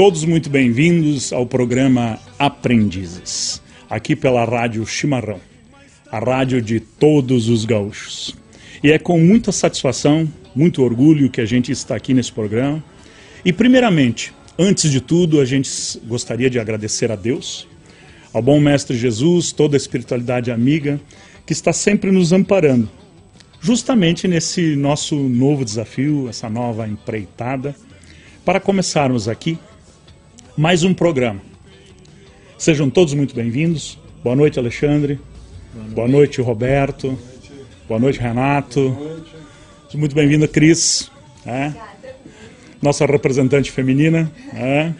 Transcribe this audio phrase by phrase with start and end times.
[0.00, 5.38] todos muito bem-vindos ao programa Aprendizes, aqui pela Rádio Chimarrão,
[6.10, 8.34] a rádio de todos os gaúchos.
[8.82, 10.26] E é com muita satisfação,
[10.56, 12.82] muito orgulho que a gente está aqui nesse programa.
[13.44, 15.68] E, primeiramente, antes de tudo, a gente
[16.06, 17.68] gostaria de agradecer a Deus,
[18.32, 20.98] ao bom Mestre Jesus, toda a espiritualidade amiga,
[21.44, 22.88] que está sempre nos amparando,
[23.60, 27.76] justamente nesse nosso novo desafio, essa nova empreitada,
[28.46, 29.58] para começarmos aqui
[30.56, 31.40] mais um programa.
[32.58, 33.98] Sejam todos muito bem-vindos.
[34.22, 35.18] Boa noite, Alexandre.
[35.72, 37.18] Boa noite, Boa noite Roberto.
[37.88, 38.96] Boa noite, Renato.
[39.94, 41.10] Muito bem-vinda, Cris.
[41.46, 41.72] É.
[42.82, 44.30] Nossa representante feminina.
[44.54, 44.92] É.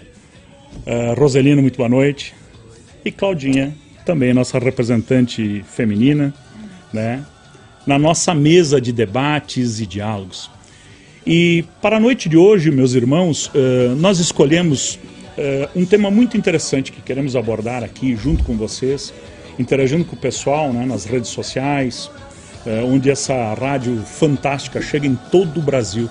[0.86, 2.34] Uh, Roselina, muito boa noite.
[3.04, 6.34] E Claudinha, também nossa representante feminina,
[6.92, 7.24] né?
[7.86, 10.50] na nossa mesa de debates e diálogos.
[11.26, 14.98] E para a noite de hoje, meus irmãos, uh, nós escolhemos
[15.74, 19.12] um tema muito interessante que queremos abordar aqui junto com vocês,
[19.58, 22.10] interagindo com o pessoal né, nas redes sociais,
[22.66, 26.08] é, onde essa rádio fantástica chega em todo o Brasil.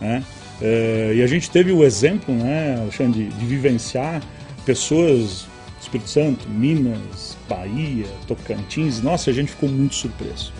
[0.00, 0.22] Né?
[0.60, 4.22] É, e a gente teve o exemplo, né, Alexandre, de, de vivenciar
[4.64, 5.46] pessoas
[5.82, 9.02] Espírito Santo, Minas, Bahia, Tocantins.
[9.02, 10.52] Nossa, a gente ficou muito surpreso.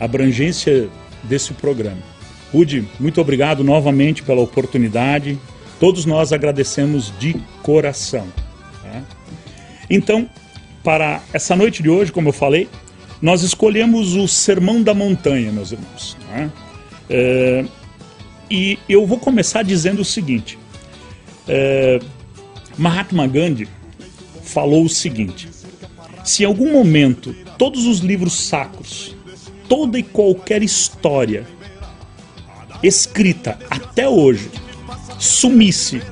[0.00, 0.88] A abrangência
[1.24, 2.00] desse programa.
[2.52, 5.38] Rude, muito obrigado novamente pela oportunidade.
[5.82, 8.28] Todos nós agradecemos de coração.
[8.84, 9.02] Tá?
[9.90, 10.30] Então,
[10.84, 12.68] para essa noite de hoje, como eu falei,
[13.20, 16.16] nós escolhemos o Sermão da Montanha, meus irmãos.
[16.28, 16.52] Né?
[17.10, 17.64] É,
[18.48, 20.56] e eu vou começar dizendo o seguinte:
[21.48, 21.98] é,
[22.78, 23.68] Mahatma Gandhi
[24.44, 25.48] falou o seguinte:
[26.22, 29.16] se em algum momento todos os livros sacros,
[29.68, 31.44] toda e qualquer história
[32.84, 34.61] escrita até hoje
[35.22, 36.02] sumisse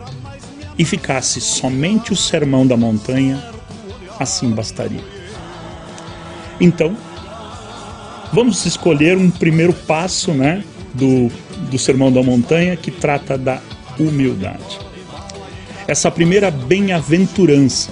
[0.78, 3.42] e ficasse somente o Sermão da Montanha,
[4.20, 5.02] assim bastaria.
[6.60, 6.96] Então,
[8.32, 10.62] vamos escolher um primeiro passo né,
[10.94, 11.28] do,
[11.70, 13.60] do Sermão da Montanha que trata da
[13.98, 14.78] humildade.
[15.88, 17.90] Essa primeira bem-aventurança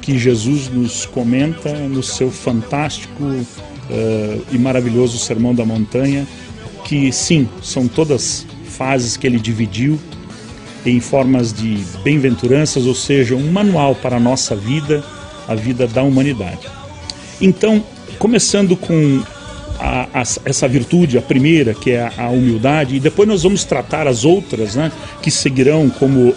[0.00, 6.26] que Jesus nos comenta no seu fantástico uh, e maravilhoso Sermão da Montanha,
[6.84, 10.00] que sim, são todas fases que ele dividiu
[10.86, 15.02] em formas de bem-aventuranças, ou seja, um manual para a nossa vida,
[15.48, 16.68] a vida da humanidade.
[17.40, 17.82] Então,
[18.18, 19.22] começando com
[19.78, 23.64] a, a, essa virtude, a primeira, que é a, a, humildade, e depois nós vamos
[23.64, 24.90] tratar as outras, né,
[25.22, 26.34] que seguirão, como uh,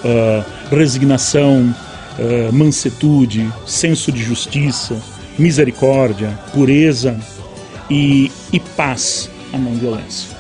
[0.71, 1.73] resignação,
[2.19, 5.01] uh, mansetude, senso de justiça,
[5.37, 7.19] misericórdia, pureza
[7.89, 10.35] e, e paz, a não violência.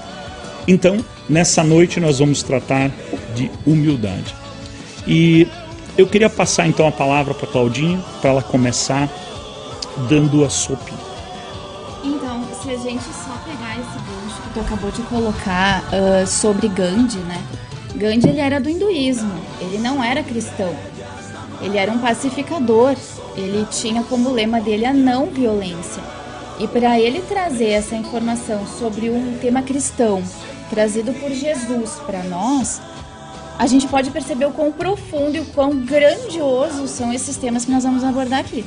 [0.67, 0.97] Então,
[1.29, 2.91] nessa noite nós vamos tratar
[3.37, 4.35] de humildade.
[5.05, 5.47] E
[5.97, 9.09] eu queria passar então a palavra para Claudinha, para ela começar
[10.09, 11.07] dando a sua opinião.
[12.03, 16.67] Então, se a gente só pegar esse gancho que tu acabou de colocar uh, sobre
[16.67, 17.41] Gandhi, né?
[17.95, 20.75] Gandhi ele era do hinduísmo, ele não era cristão.
[21.61, 22.95] Ele era um pacificador.
[23.35, 26.03] Ele tinha como lema dele a não violência.
[26.59, 30.23] E para ele trazer essa informação sobre um tema cristão
[30.69, 32.81] trazido por Jesus para nós,
[33.57, 37.71] a gente pode perceber o quão profundo e o quão grandioso são esses temas que
[37.71, 38.63] nós vamos abordar aqui.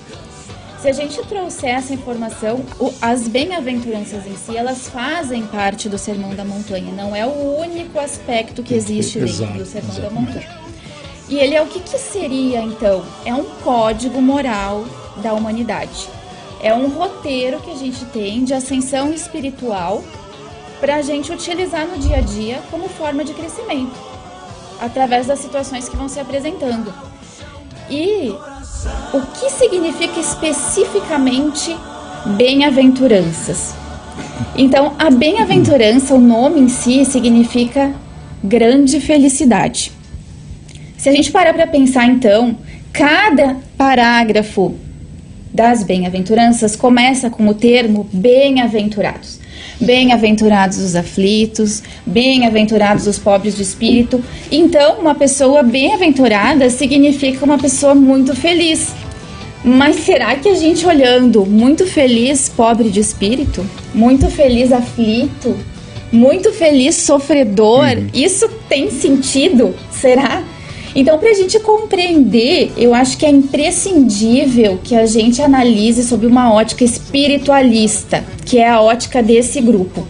[0.80, 2.64] Se a gente trouxer essa informação,
[3.02, 6.90] as bem-aventuranças em si, elas fazem parte do Sermão da Montanha.
[6.90, 10.48] Não é o único aspecto que existe dentro do Sermão da Montanha.
[11.28, 13.04] E ele é o que, que seria, então?
[13.26, 14.86] É um código moral
[15.22, 16.08] da humanidade.
[16.62, 20.02] É um roteiro que a gente tem de ascensão espiritual
[20.80, 23.92] para a gente utilizar no dia a dia como forma de crescimento,
[24.80, 26.92] através das situações que vão se apresentando.
[27.90, 28.32] E
[29.12, 31.76] o que significa especificamente
[32.36, 33.74] bem-aventuranças?
[34.56, 37.92] Então, a bem-aventurança, o nome em si, significa
[38.42, 39.92] grande felicidade.
[40.96, 42.56] Se a gente parar para pensar, então,
[42.92, 44.74] cada parágrafo
[45.52, 49.39] das bem-aventuranças começa com o termo bem-aventurados.
[49.80, 54.22] Bem-aventurados os aflitos, bem-aventurados os pobres de espírito.
[54.50, 58.92] Então, uma pessoa bem-aventurada significa uma pessoa muito feliz.
[59.64, 65.54] Mas será que a gente olhando muito feliz, pobre de espírito, muito feliz aflito,
[66.10, 68.06] muito feliz sofredor, uhum.
[68.12, 69.74] isso tem sentido?
[69.90, 70.42] Será?
[70.94, 76.26] Então, para a gente compreender, eu acho que é imprescindível que a gente analise sob
[76.26, 80.06] uma ótica espiritualista, que é a ótica desse grupo.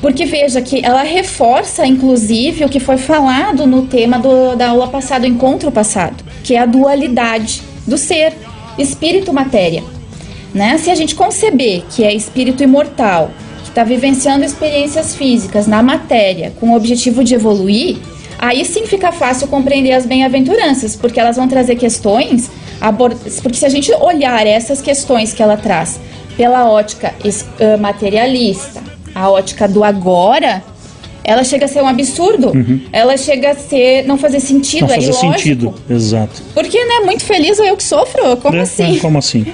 [0.00, 4.88] Porque veja que ela reforça, inclusive, o que foi falado no tema do, da aula
[4.88, 8.32] passada, encontro passado, que é a dualidade do ser,
[8.78, 9.82] espírito-matéria.
[10.54, 10.78] Né?
[10.78, 13.30] Se a gente conceber que é espírito imortal,
[13.62, 17.98] que está vivenciando experiências físicas na matéria com o objetivo de evoluir,
[18.38, 22.50] aí sim fica fácil compreender as bem-aventuranças, porque elas vão trazer questões,
[23.42, 25.98] porque se a gente olhar essas questões que ela traz
[26.36, 27.14] pela ótica
[27.80, 28.82] materialista,
[29.14, 30.62] a ótica do agora,
[31.26, 32.52] ela chega a ser um absurdo.
[32.56, 32.80] Uhum.
[32.92, 35.32] Ela chega a ser não fazer sentido, não é fazer ilógico.
[35.32, 36.40] sentido, exato.
[36.54, 38.96] Porque, né, muito feliz eu que sofro, como é, assim?
[38.96, 39.44] É, como assim?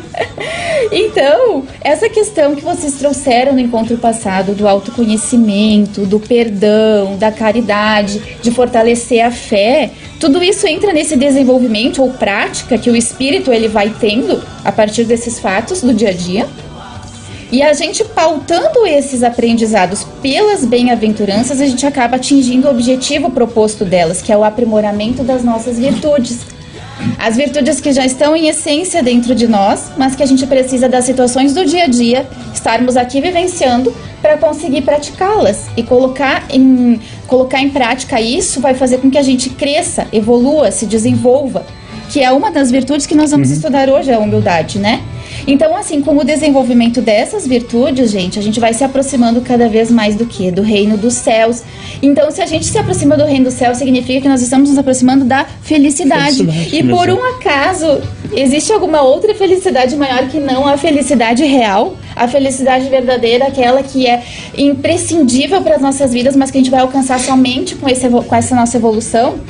[0.93, 8.21] então, essa questão que vocês trouxeram no encontro passado do autoconhecimento, do perdão, da caridade,
[8.43, 9.91] de fortalecer a fé,
[10.21, 15.05] tudo isso entra nesse desenvolvimento ou prática que o espírito ele vai tendo a partir
[15.05, 16.47] desses fatos do dia a dia.
[17.53, 23.85] E a gente pautando esses aprendizados pelas bem-aventuranças, a gente acaba atingindo o objetivo proposto
[23.85, 26.47] delas, que é o aprimoramento das nossas virtudes.
[27.19, 30.89] As virtudes que já estão em essência dentro de nós, mas que a gente precisa
[30.89, 36.99] das situações do dia a dia, estarmos aqui vivenciando para conseguir praticá-las e colocar em,
[37.27, 41.67] colocar em prática isso vai fazer com que a gente cresça, evolua, se desenvolva,
[42.09, 43.55] que é uma das virtudes que nós vamos uhum.
[43.57, 45.03] estudar hoje, a humildade, né?
[45.47, 49.91] Então, assim, com o desenvolvimento dessas virtudes, gente, a gente vai se aproximando cada vez
[49.91, 50.51] mais do que?
[50.51, 51.63] Do reino dos céus.
[52.01, 54.79] Então, se a gente se aproxima do reino dos céus, significa que nós estamos nos
[54.79, 56.39] aproximando da felicidade.
[56.39, 58.01] felicidade e por um acaso,
[58.33, 61.97] existe alguma outra felicidade maior que não a felicidade real?
[62.15, 64.23] A felicidade verdadeira, aquela que é
[64.57, 68.35] imprescindível para as nossas vidas, mas que a gente vai alcançar somente com, esse, com
[68.35, 69.41] essa nossa evolução?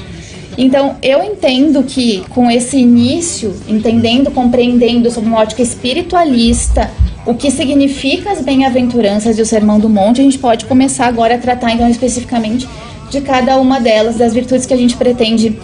[0.56, 6.90] Então, eu entendo que com esse início, entendendo, compreendendo sob uma ótica espiritualista,
[7.24, 11.36] o que significa as bem-aventuranças e o Sermão do Monte, a gente pode começar agora
[11.36, 12.68] a tratar então especificamente
[13.10, 15.58] de cada uma delas, das virtudes que a gente pretende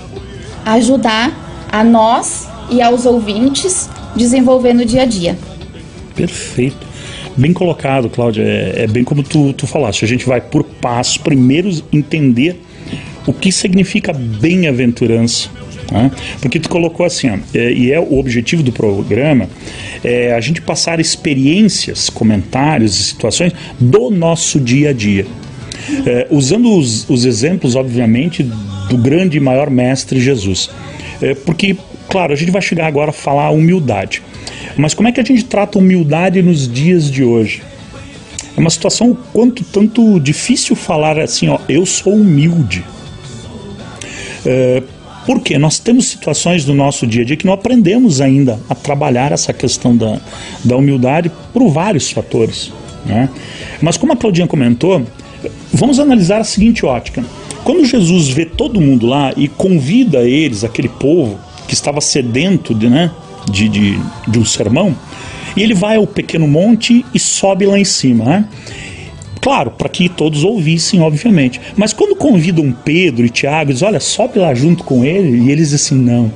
[0.64, 5.36] ajudar a nós e aos ouvintes desenvolver no dia a dia.
[6.14, 6.86] Perfeito.
[7.36, 8.42] Bem colocado, Cláudia.
[8.42, 10.04] É, é bem como tu, tu falaste.
[10.04, 11.16] A gente vai por passos.
[11.16, 12.60] Primeiro, entender
[13.26, 15.50] o que significa bem-aventurança.
[15.90, 16.10] Né?
[16.40, 19.48] Porque tu colocou assim, ó, é, e é o objetivo do programa,
[20.04, 25.26] é a gente passar experiências, comentários e situações do nosso dia a dia.
[26.06, 30.68] É, usando os, os, exemplos, obviamente, do grande e maior mestre Jesus.
[31.20, 31.76] É, porque,
[32.08, 34.22] claro, a gente vai chegar agora a falar humildade.
[34.76, 37.62] Mas como é que a gente trata humildade nos dias de hoje?
[38.58, 42.84] É uma situação quanto tanto difícil falar assim, ó, eu sou humilde.
[44.44, 44.82] É,
[45.24, 49.30] porque nós temos situações do nosso dia a dia que não aprendemos ainda a trabalhar
[49.30, 50.18] essa questão da,
[50.64, 52.72] da humildade por vários fatores.
[53.06, 53.30] Né?
[53.80, 55.06] Mas como a Claudinha comentou,
[55.72, 57.24] vamos analisar a seguinte ótica.
[57.62, 62.90] Quando Jesus vê todo mundo lá e convida eles, aquele povo que estava sedento de,
[62.90, 63.12] né,
[63.48, 64.96] de, de, de um sermão,
[65.56, 68.24] e ele vai ao pequeno monte e sobe lá em cima.
[68.24, 68.44] Né?
[69.40, 71.60] Claro, para que todos ouvissem, obviamente.
[71.76, 75.72] Mas quando convidam Pedro e Tiago, diz: olha, sobe lá junto com ele, e eles
[75.72, 76.30] assim, não.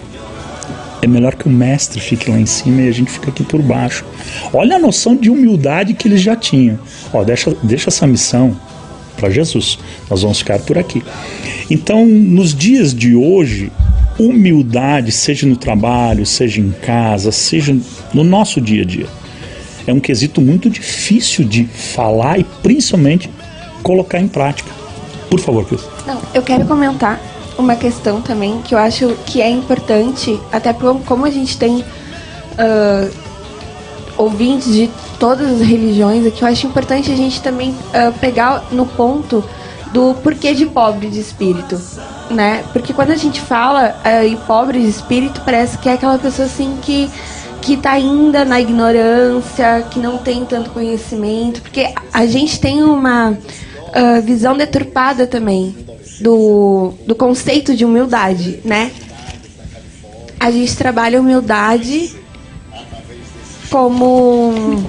[1.02, 3.60] É melhor que o mestre fique lá em cima e a gente fica aqui por
[3.60, 4.04] baixo.
[4.52, 6.78] Olha a noção de humildade que eles já tinham.
[7.12, 8.56] Ó, deixa, deixa essa missão
[9.16, 9.80] para Jesus.
[10.08, 11.02] Nós vamos ficar por aqui.
[11.68, 13.72] Então, nos dias de hoje,
[14.18, 17.76] humildade, seja no trabalho, seja em casa, seja
[18.12, 19.06] no nosso dia a dia
[19.86, 23.30] é um quesito muito difícil de falar e principalmente
[23.82, 24.70] colocar em prática.
[25.28, 25.80] Por favor, Cris.
[26.06, 27.20] Não, eu quero comentar
[27.58, 33.10] uma questão também que eu acho que é importante, até como a gente tem uh,
[34.16, 38.86] ouvintes de todas as religiões aqui, eu acho importante a gente também uh, pegar no
[38.86, 39.44] ponto
[39.92, 41.80] do porquê de pobre de espírito,
[42.30, 42.64] né?
[42.72, 46.46] Porque quando a gente fala uh, em pobre de espírito, parece que é aquela pessoa
[46.46, 47.10] assim que
[47.60, 53.30] que está ainda na ignorância, que não tem tanto conhecimento, porque a gente tem uma
[53.30, 55.72] uh, visão deturpada também
[56.20, 58.90] do, do conceito de humildade, né?
[60.40, 62.16] A gente trabalha humildade
[63.70, 64.84] como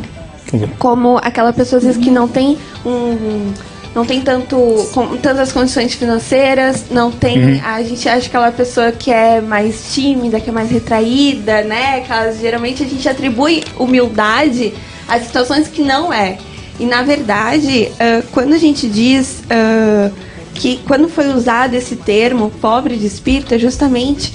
[0.77, 3.53] como aquela pessoa às vezes que não tem um
[3.93, 4.57] não tem tanto
[4.93, 7.37] com, tantas condições financeiras, não tem.
[7.37, 7.61] Uhum.
[7.63, 12.01] A gente acha que aquela pessoa que é mais tímida, que é mais retraída, né?
[12.01, 14.73] Que geralmente a gente atribui humildade
[15.07, 16.37] a situações que não é.
[16.79, 20.11] E na verdade, uh, quando a gente diz uh,
[20.55, 24.33] que quando foi usado esse termo pobre de espírito, é justamente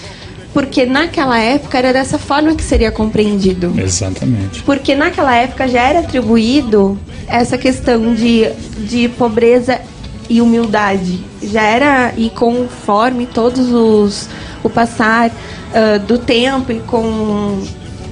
[0.52, 3.73] porque naquela época era dessa forma que seria compreendido.
[3.78, 4.62] Exatamente.
[4.62, 9.81] Porque naquela época já era atribuído essa questão de, de pobreza
[10.28, 11.25] e humildade.
[11.43, 14.28] Já era, e conforme todos os.
[14.62, 17.62] o passar uh, do tempo e com,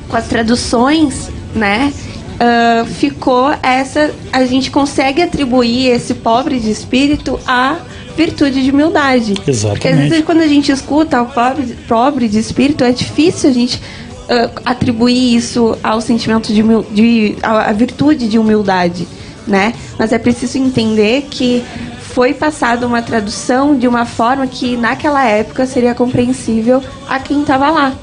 [0.08, 1.92] com as traduções, né?
[2.36, 4.14] Uh, ficou essa.
[4.32, 7.78] A gente consegue atribuir esse pobre de espírito a
[8.16, 9.34] virtude de humildade.
[9.46, 9.80] Exatamente.
[9.80, 13.52] Porque às vezes quando a gente escuta o pobre, pobre de espírito, é difícil a
[13.52, 19.06] gente uh, atribuir isso ao sentimento de, de a, a virtude de humildade,
[19.46, 19.74] né?
[19.98, 21.62] Mas é preciso entender que
[22.00, 27.70] foi passada uma tradução de uma forma que naquela época seria compreensível a quem estava
[27.70, 27.94] lá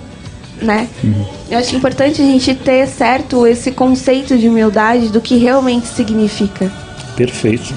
[0.61, 0.87] né?
[1.03, 1.25] Uhum.
[1.49, 6.71] Eu acho importante a gente ter certo esse conceito de humildade do que realmente significa.
[7.15, 7.73] Perfeito.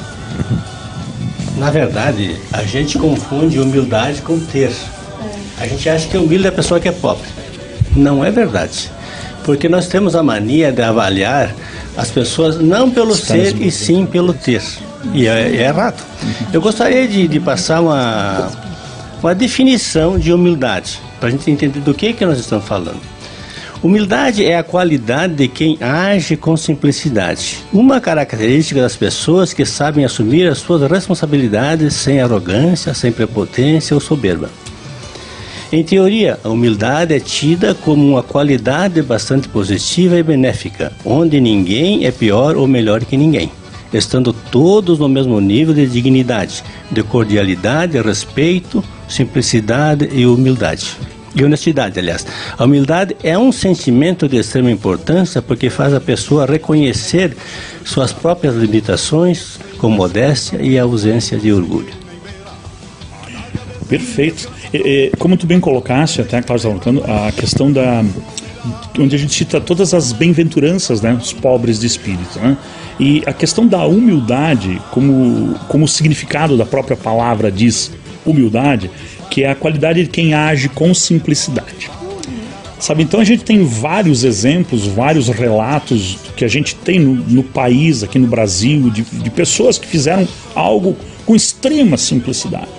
[1.57, 4.71] Na verdade, a gente confunde humildade com ter.
[4.71, 5.65] É.
[5.65, 7.27] A gente acha que humilde é a pessoa que é pobre.
[7.97, 8.91] Não é verdade.
[9.43, 11.55] Porque nós temos a mania de avaliar
[11.97, 14.63] as pessoas não pelo ser e sim pelo ter.
[15.15, 16.03] E é, é errado.
[16.53, 18.51] Eu gostaria de, de passar uma,
[19.23, 23.01] uma definição de humildade para a gente entender do que, que nós estamos falando.
[23.83, 27.59] Humildade é a qualidade de quem age com simplicidade.
[27.73, 34.01] Uma característica das pessoas que sabem assumir as suas responsabilidades sem arrogância, sem prepotência ou
[34.01, 34.51] soberba.
[35.71, 42.07] Em teoria, a humildade é tida como uma qualidade bastante positiva e benéfica, onde ninguém
[42.07, 43.51] é pior ou melhor que ninguém,
[43.93, 50.97] estando todos no mesmo nível de dignidade, de cordialidade, respeito, simplicidade e humildade.
[51.37, 52.27] E honestidade, aliás.
[52.57, 57.37] A humildade é um sentimento de extrema importância porque faz a pessoa reconhecer
[57.85, 61.93] suas próprias limitações com modéstia e ausência de orgulho.
[63.87, 64.51] Perfeito.
[64.73, 68.03] E, e, como tu bem colocaste, até Cláudio a questão da
[68.99, 72.57] onde a gente cita todas as bem-aventuranças, né, os pobres de espírito, né?
[72.99, 77.93] E a questão da humildade, como como o significado da própria palavra diz,
[78.25, 78.91] humildade,
[79.37, 81.91] que é a qualidade de quem age com simplicidade.
[82.81, 87.43] Sabe, então a gente tem vários exemplos, vários relatos que a gente tem no, no
[87.43, 92.71] país, aqui no Brasil, de, de, pessoas que fizeram algo com extrema simplicidade.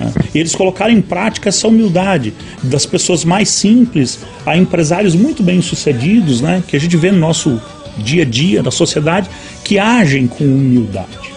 [0.00, 0.12] Né?
[0.34, 5.62] E eles colocaram em prática essa humildade das pessoas mais simples a empresários muito bem
[5.62, 6.64] sucedidos, né?
[6.66, 7.62] que a gente vê no nosso
[7.98, 9.30] dia a dia, da sociedade,
[9.62, 11.31] que agem com humildade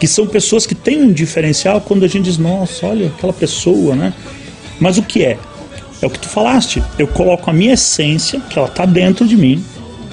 [0.00, 3.94] que são pessoas que têm um diferencial quando a gente diz, nossa, olha aquela pessoa,
[3.94, 4.14] né?
[4.80, 5.36] Mas o que é?
[6.00, 6.82] É o que tu falaste.
[6.98, 9.62] Eu coloco a minha essência, que ela está dentro de mim,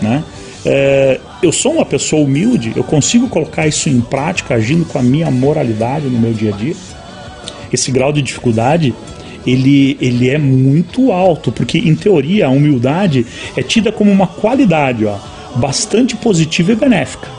[0.02, 0.22] né?
[0.66, 5.02] É, eu sou uma pessoa humilde, eu consigo colocar isso em prática, agindo com a
[5.02, 6.76] minha moralidade no meu dia a dia.
[7.72, 8.94] Esse grau de dificuldade,
[9.46, 13.26] ele, ele é muito alto, porque em teoria a humildade
[13.56, 15.16] é tida como uma qualidade ó,
[15.56, 17.30] bastante positiva e benéfica,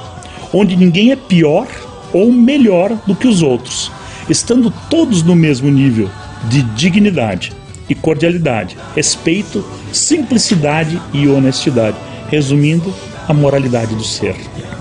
[0.50, 1.66] onde ninguém é pior
[2.12, 3.90] ou melhor do que os outros,
[4.28, 6.10] estando todos no mesmo nível
[6.48, 7.52] de dignidade
[7.88, 11.96] e cordialidade, respeito, simplicidade e honestidade.
[12.30, 12.92] Resumindo,
[13.26, 14.34] a moralidade do ser.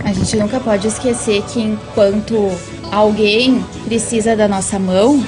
[0.03, 2.49] A gente nunca pode esquecer que enquanto
[2.91, 5.23] alguém precisa da nossa mão,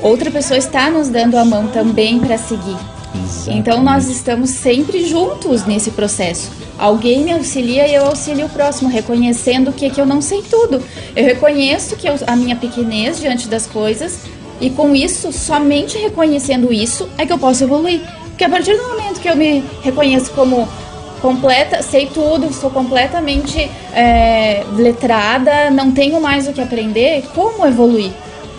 [0.00, 2.76] outra pessoa está nos dando a mão também para seguir.
[3.14, 3.58] Exatamente.
[3.58, 6.50] Então nós estamos sempre juntos nesse processo.
[6.78, 10.80] Alguém me auxilia e eu auxilio o próximo, reconhecendo que, que eu não sei tudo.
[11.16, 14.20] Eu reconheço que eu, a minha pequenez diante das coisas
[14.60, 18.00] e com isso, somente reconhecendo isso, é que eu posso evoluir.
[18.28, 20.68] Porque a partir do momento que eu me reconheço como
[21.20, 28.12] completa, sei tudo, sou completamente é, letrada, não tenho mais o que aprender, como evoluir?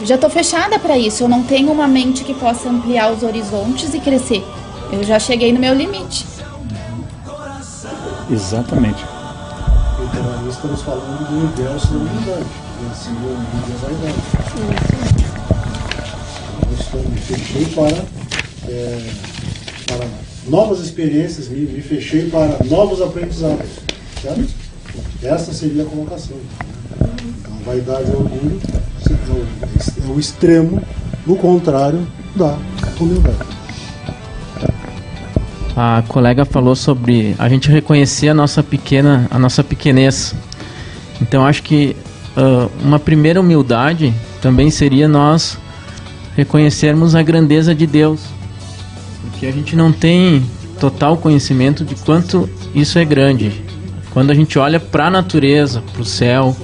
[0.04, 3.94] Já estou fechada para isso, eu não tenho uma mente que possa ampliar os horizontes
[3.94, 4.44] e crescer.
[4.92, 6.26] Eu já cheguei no meu limite.
[8.32, 9.04] Exatamente.
[10.02, 12.46] Então, nós estamos falando do universo da humanidade.
[12.82, 14.16] E assim, o mundo é vaidade.
[16.68, 18.06] Eu estou, me fechei para,
[18.72, 19.12] é,
[19.88, 20.08] para
[20.48, 23.68] novas experiências, me, me fechei para novos aprendizados.
[24.22, 24.48] Certo?
[25.24, 26.38] Essa seria a colocação.
[26.94, 28.62] Então, a vaidade e o orgulho
[29.10, 30.82] é o, é extremo,
[31.26, 32.58] no contrário da
[33.00, 33.59] humildade
[35.82, 40.36] a colega falou sobre a gente reconhecer a nossa pequena, a nossa pequenez.
[41.22, 41.96] Então acho que
[42.36, 45.58] uh, uma primeira humildade também seria nós
[46.36, 48.20] reconhecermos a grandeza de Deus,
[49.22, 50.46] porque a gente não tem
[50.82, 53.64] total conhecimento de quanto isso é grande.
[54.12, 56.58] Quando a gente olha para a natureza, para o céu,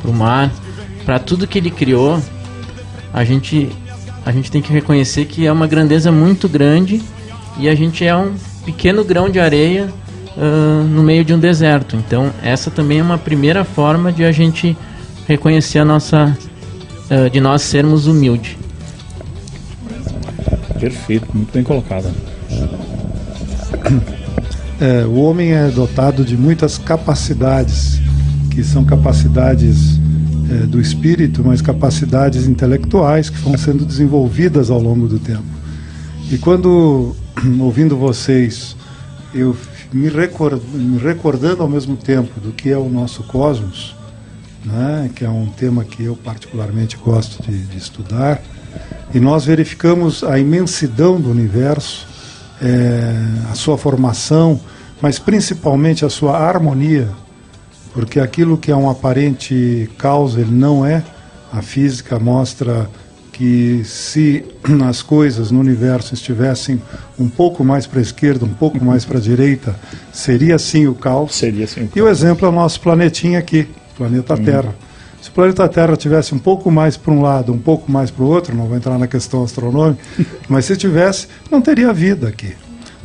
[0.00, 0.50] para o mar,
[1.04, 2.18] para tudo que Ele criou,
[3.12, 3.68] a gente
[4.24, 7.02] a gente tem que reconhecer que é uma grandeza muito grande
[7.58, 8.32] e a gente é um
[8.64, 9.88] pequeno grão de areia
[10.36, 11.96] uh, no meio de um deserto.
[11.96, 14.76] Então, essa também é uma primeira forma de a gente
[15.26, 16.36] reconhecer a nossa,
[17.10, 18.56] uh, de nós sermos humildes.
[20.78, 22.10] Perfeito, muito bem colocado.
[24.80, 28.00] É, o homem é dotado de muitas capacidades,
[28.50, 30.00] que são capacidades
[30.50, 35.44] é, do espírito, mas capacidades intelectuais que vão sendo desenvolvidas ao longo do tempo.
[36.32, 37.14] E quando,
[37.60, 38.76] ouvindo vocês,
[39.34, 39.56] eu
[39.92, 43.94] me, record, me recordando ao mesmo tempo do que é o nosso cosmos,
[44.64, 48.40] né, que é um tema que eu particularmente gosto de, de estudar,
[49.12, 52.06] e nós verificamos a imensidão do universo,
[52.60, 53.14] é,
[53.50, 54.60] a sua formação,
[55.00, 57.08] mas principalmente a sua harmonia,
[57.92, 61.04] porque aquilo que é um aparente causa, ele não é.
[61.52, 62.88] A física mostra
[63.42, 64.44] que se
[64.88, 66.80] as coisas no universo estivessem
[67.18, 69.74] um pouco mais para a esquerda, um pouco mais para a direita,
[70.12, 71.34] seria sim o caos.
[71.34, 74.72] Seria sim o E o exemplo é o nosso planetinha aqui, planeta Terra.
[75.20, 78.22] Se o planeta Terra tivesse um pouco mais para um lado, um pouco mais para
[78.22, 80.00] o outro, não vou entrar na questão astronômica,
[80.48, 82.54] mas se tivesse, não teria vida aqui.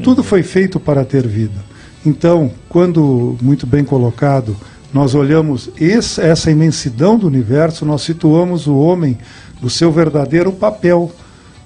[0.03, 1.65] Tudo foi feito para ter vida.
[2.05, 4.55] Então, quando muito bem colocado,
[4.93, 9.17] nós olhamos esse, essa imensidão do universo, nós situamos o homem
[9.61, 11.11] no seu verdadeiro papel,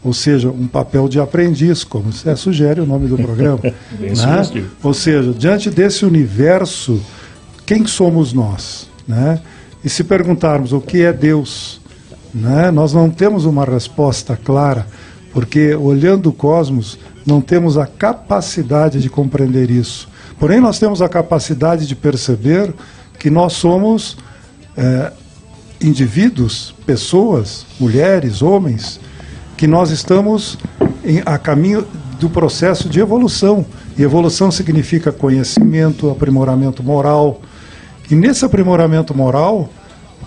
[0.04, 3.60] ou seja, um papel de aprendiz, como é, sugere o nome do programa.
[4.00, 4.66] Né?
[4.82, 7.00] Ou seja, diante desse universo,
[7.66, 8.90] quem somos nós?
[9.08, 9.40] Né?
[9.84, 11.80] E se perguntarmos o que é Deus,
[12.34, 12.72] né?
[12.72, 14.88] nós não temos uma resposta clara,
[15.34, 20.10] porque olhando o cosmos, não temos a capacidade de compreender isso.
[20.40, 22.74] Porém, nós temos a capacidade de perceber
[23.20, 24.18] que nós somos
[24.76, 25.12] é,
[25.82, 29.00] indivíduos, pessoas, mulheres, homens,
[29.58, 30.58] que nós estamos
[31.04, 31.86] em, a caminho
[32.20, 33.66] do processo de evolução.
[33.98, 37.42] E evolução significa conhecimento, aprimoramento moral.
[38.10, 39.70] E nesse aprimoramento moral,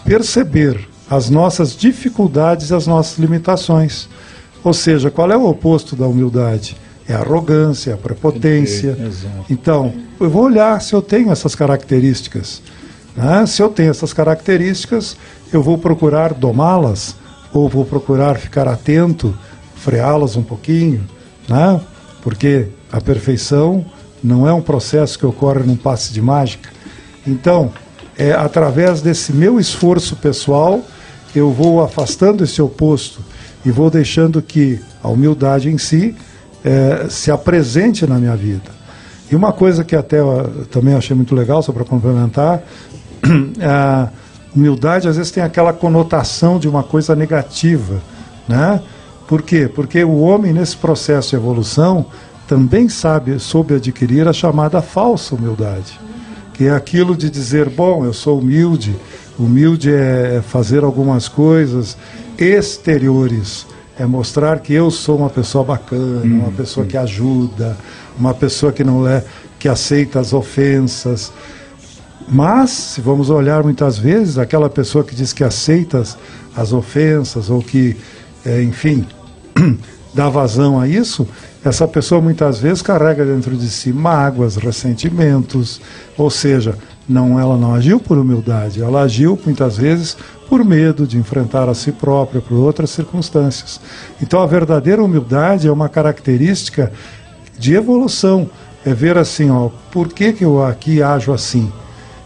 [0.05, 4.09] perceber as nossas dificuldades as nossas limitações.
[4.63, 6.77] Ou seja, qual é o oposto da humildade?
[7.07, 8.97] É a arrogância, é a prepotência.
[9.51, 12.63] Então, eu vou olhar se eu tenho essas características.
[13.17, 13.47] Né?
[13.47, 15.17] Se eu tenho essas características,
[15.53, 17.17] eu vou procurar domá-las,
[17.53, 19.35] ou vou procurar ficar atento,
[19.77, 21.07] freá-las um pouquinho,
[21.49, 21.81] né?
[22.21, 23.85] porque a perfeição
[24.23, 26.71] não é um processo que ocorre num passe de mágica.
[27.27, 27.71] Então,
[28.17, 30.81] é através desse meu esforço pessoal,
[31.35, 33.21] eu vou afastando esse oposto
[33.65, 36.17] e vou deixando que a humildade em si
[36.65, 38.71] eh, se apresente na minha vida.
[39.31, 42.63] E uma coisa que até eu também achei muito legal, só para complementar,
[43.63, 44.09] a
[44.55, 48.01] humildade às vezes tem aquela conotação de uma coisa negativa,
[48.49, 48.81] né?
[49.27, 49.69] Por quê?
[49.73, 52.07] Porque o homem nesse processo de evolução
[52.47, 55.99] também sabe, soube adquirir a chamada falsa humildade,
[56.53, 58.95] que é aquilo de dizer, bom, eu sou humilde,
[59.39, 61.97] humilde é fazer algumas coisas
[62.39, 63.67] exteriores,
[63.99, 67.77] é mostrar que eu sou uma pessoa bacana, uma pessoa que ajuda,
[68.19, 69.25] uma pessoa que não é
[69.59, 71.33] que aceita as ofensas.
[72.29, 76.17] Mas, se vamos olhar muitas vezes, aquela pessoa que diz que aceita as,
[76.57, 77.97] as ofensas ou que,
[78.45, 79.07] eh, enfim,
[80.15, 81.27] dá vazão a isso,
[81.65, 85.81] essa pessoa muitas vezes carrega dentro de si mágoas, ressentimentos,
[86.17, 86.77] ou seja,
[87.09, 90.17] não ela não agiu por humildade, ela agiu muitas vezes
[90.49, 93.81] por medo de enfrentar a si própria, por outras circunstâncias.
[94.21, 96.93] Então a verdadeira humildade é uma característica
[97.59, 98.49] de evolução,
[98.85, 101.71] é ver assim, ó, por que, que eu aqui ajo assim?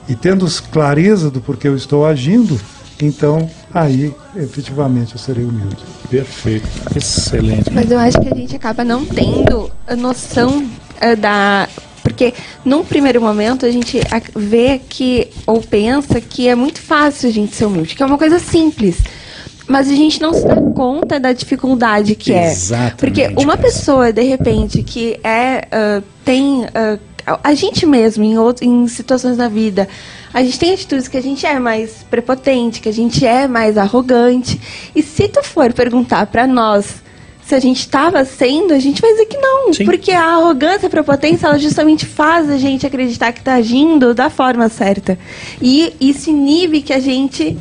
[0.08, 2.58] E tendo clareza do porquê eu estou agindo,
[3.00, 5.76] então aí efetivamente eu serei humilde.
[6.10, 6.66] Perfeito.
[6.96, 7.70] Excelente.
[7.70, 10.66] Mas eu acho que a gente acaba não tendo a noção
[11.00, 11.68] eh, da.
[12.02, 12.32] Porque
[12.64, 14.00] num primeiro momento a gente
[14.34, 18.16] vê que, ou pensa que é muito fácil a gente ser humilde, que é uma
[18.16, 18.96] coisa simples.
[19.68, 22.50] Mas a gente não se dá conta da dificuldade que é.
[22.50, 26.66] Exatamente, Porque uma pessoa, de repente, que é ah, tem.
[26.74, 26.98] ah,
[27.42, 29.88] a gente mesmo, em, out- em situações da vida,
[30.32, 33.76] a gente tem atitudes que a gente é mais prepotente, que a gente é mais
[33.78, 34.60] arrogante.
[34.94, 37.02] E se tu for perguntar pra nós
[37.44, 39.72] se a gente estava sendo, a gente vai dizer que não.
[39.72, 39.86] Sim.
[39.86, 44.28] Porque a arrogância, a prepotência, ela justamente faz a gente acreditar que está agindo da
[44.28, 45.18] forma certa.
[45.60, 47.56] E isso inibe que a gente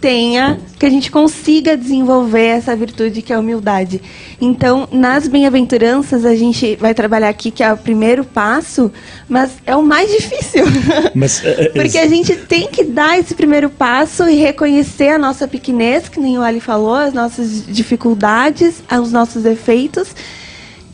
[0.00, 4.00] tenha, que a gente consiga desenvolver essa virtude que é a humildade.
[4.40, 8.90] Então, nas bem-aventuranças, a gente vai trabalhar aqui que é o primeiro passo,
[9.28, 10.64] mas é o mais difícil.
[11.14, 15.18] Mas, é, é, Porque a gente tem que dar esse primeiro passo e reconhecer a
[15.18, 20.14] nossa pequenez, que nem o Ali falou, as nossas dificuldades, os nossos defeitos.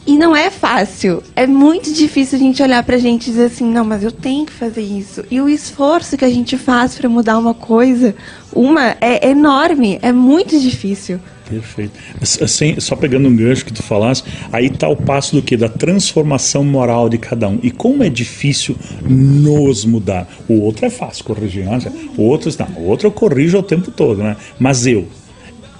[0.06, 1.20] E não é fácil.
[1.34, 4.46] É muito difícil a gente olhar pra gente e dizer assim, não, mas eu tenho
[4.46, 5.24] que fazer isso.
[5.28, 8.14] E o esforço que a gente faz para mudar uma coisa,
[8.52, 11.18] uma, é enorme, é muito difícil.
[11.48, 11.92] Perfeito.
[12.42, 15.56] Assim, só pegando um gancho que tu falaste, aí está o passo do que?
[15.56, 17.58] Da transformação moral de cada um.
[17.62, 20.28] E como é difícil nos mudar.
[20.48, 21.80] O outro é fácil corrigir, né?
[22.16, 24.36] o outro não, o outro eu corrijo o tempo todo, né?
[24.58, 25.06] Mas eu,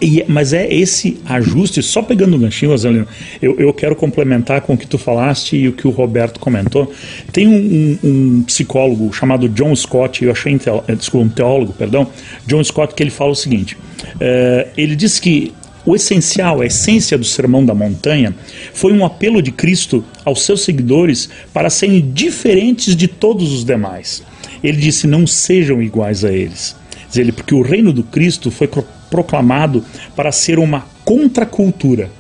[0.01, 3.07] e, mas é esse ajuste, só pegando um ganchinho, Rosalino,
[3.41, 6.93] eu, eu quero complementar com o que tu falaste e o que o Roberto comentou.
[7.33, 12.07] Tem um, um, um psicólogo chamado John Scott, eu achei, eh, desculpa, um teólogo, perdão,
[12.47, 15.53] John Scott, que ele fala o seguinte: uh, ele diz que
[15.87, 18.35] o essencial, a essência do Sermão da Montanha,
[18.75, 24.23] foi um apelo de Cristo aos seus seguidores para serem diferentes de todos os demais.
[24.63, 26.77] Ele disse: não sejam iguais a eles.
[27.09, 28.69] Diz ele, porque o reino do Cristo foi
[29.11, 32.11] proclamado para ser uma contracultura.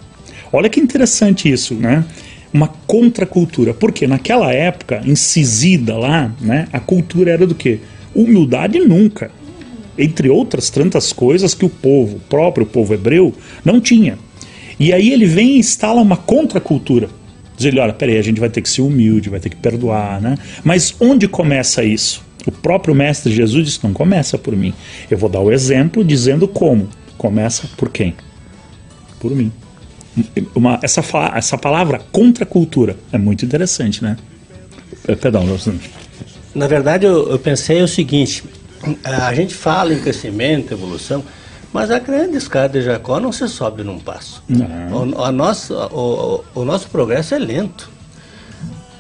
[0.53, 2.05] Olha que interessante isso, né?
[2.53, 3.75] Uma contracultura.
[3.75, 7.81] Porque naquela época, incisida lá, né, a cultura era do quê?
[8.14, 9.31] Humildade nunca.
[9.99, 14.18] Entre outras tantas coisas que o povo, o próprio povo hebreu, não tinha.
[14.79, 17.09] E aí ele vem e instala uma contracultura.
[17.57, 20.20] Diz ele, olha, peraí, a gente vai ter que ser humilde, vai ter que perdoar,
[20.20, 20.37] né?
[20.62, 22.25] Mas onde começa isso?
[22.46, 24.72] O próprio Mestre Jesus disse: não começa por mim.
[25.11, 26.88] Eu vou dar o exemplo dizendo como.
[27.18, 28.14] Começa por quem?
[29.18, 29.52] Por mim.
[30.54, 31.02] Uma, essa,
[31.35, 34.16] essa palavra contracultura é muito interessante, né?
[35.06, 35.44] É, perdão,
[36.54, 38.44] Na verdade, eu, eu pensei o seguinte:
[39.02, 41.24] a gente fala em crescimento, evolução,
[41.72, 44.42] mas a grande escada de Jacó não se sobe num passo.
[44.92, 47.90] O, a nossa, o, o nosso progresso é lento.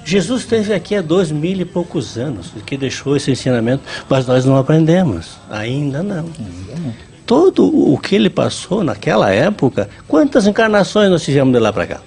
[0.06, 4.44] Jesus esteve aqui há dois mil e poucos anos, que deixou esse ensinamento, mas nós
[4.44, 5.36] não aprendemos.
[5.50, 6.30] Ainda não.
[7.26, 12.00] Todo o que ele passou naquela época, quantas encarnações nós tivemos de lá para cá?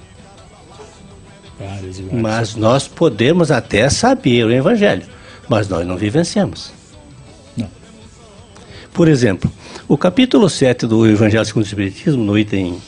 [2.10, 5.04] Mas nós podemos até saber o Evangelho,
[5.50, 6.72] mas nós não vivenciamos.
[7.58, 7.68] Não.
[8.94, 9.52] Por exemplo,
[9.90, 12.82] o capítulo 7 do Evangelho segundo o Espiritismo, no item.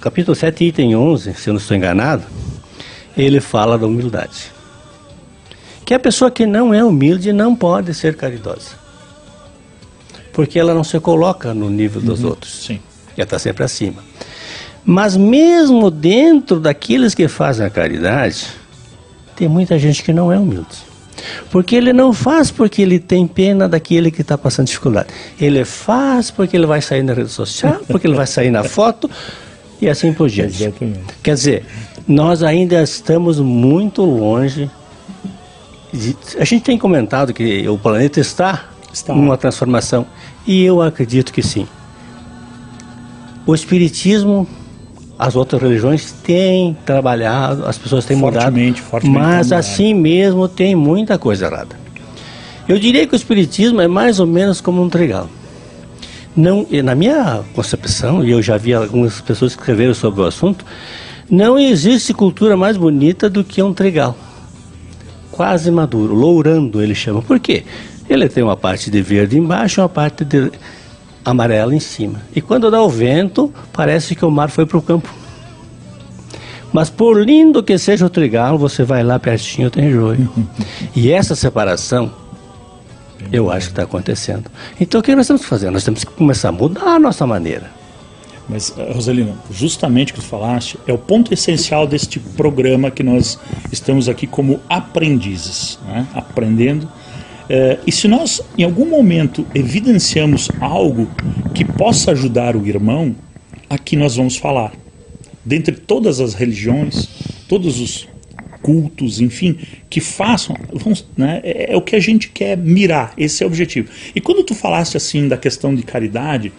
[0.00, 2.24] Capítulo 7, item 11, se eu não estou enganado
[3.16, 4.52] ele fala da humildade.
[5.84, 8.72] Que a pessoa que não é humilde não pode ser caridosa.
[10.32, 12.64] Porque ela não se coloca no nível dos uhum, outros.
[12.64, 12.80] Sim.
[13.16, 14.02] Ela está sempre acima.
[14.84, 18.46] Mas mesmo dentro daqueles que fazem a caridade,
[19.34, 20.86] tem muita gente que não é humilde.
[21.50, 25.08] Porque ele não faz porque ele tem pena daquele que está passando dificuldade.
[25.40, 29.10] Ele faz porque ele vai sair na rede social, porque ele vai sair na foto
[29.80, 30.62] e assim por diante.
[30.64, 31.00] Exatamente.
[31.22, 31.64] Quer dizer,
[32.06, 34.70] nós ainda estamos muito longe.
[35.92, 40.06] De, a gente tem comentado que o planeta está, está numa transformação
[40.46, 41.66] e eu acredito que sim.
[43.46, 44.46] O Espiritismo,
[45.18, 50.74] as outras religiões têm trabalhado, as pessoas têm fortemente, mudado, fortemente mas assim mesmo tem
[50.74, 51.76] muita coisa errada.
[52.68, 55.28] Eu diria que o Espiritismo é mais ou menos como um trigal.
[56.36, 60.66] Não, na minha concepção, e eu já vi algumas pessoas que escreveram sobre o assunto,
[61.28, 64.16] não existe cultura mais bonita do que um trigal.
[65.30, 67.20] Quase maduro, lourando ele chama.
[67.20, 67.64] Por quê?
[68.08, 70.50] Ele tem uma parte de verde embaixo e uma parte de
[71.24, 72.22] amarela em cima.
[72.34, 75.12] E quando dá o vento, parece que o mar foi para o campo.
[76.72, 80.30] Mas por lindo que seja o trigal, você vai lá pertinho, tem joio.
[80.94, 82.12] e essa separação,
[83.32, 84.50] eu acho que está acontecendo.
[84.80, 85.70] Então o que nós temos que fazer?
[85.70, 87.75] Nós temos que começar a mudar a nossa maneira.
[88.48, 93.02] Mas, eh, Rosalina, justamente o que tu falaste é o ponto essencial deste programa que
[93.02, 93.38] nós
[93.72, 96.06] estamos aqui como aprendizes, né?
[96.14, 96.88] aprendendo.
[97.48, 101.08] É, e se nós, em algum momento, evidenciamos algo
[101.54, 103.14] que possa ajudar o irmão,
[103.70, 104.72] aqui nós vamos falar.
[105.44, 107.08] Dentre todas as religiões,
[107.48, 108.08] todos os
[108.62, 113.44] cultos, enfim, que façam, vamos, né, é, é o que a gente quer mirar, esse
[113.44, 113.88] é o objetivo.
[114.12, 116.52] E quando tu falaste assim da questão de caridade,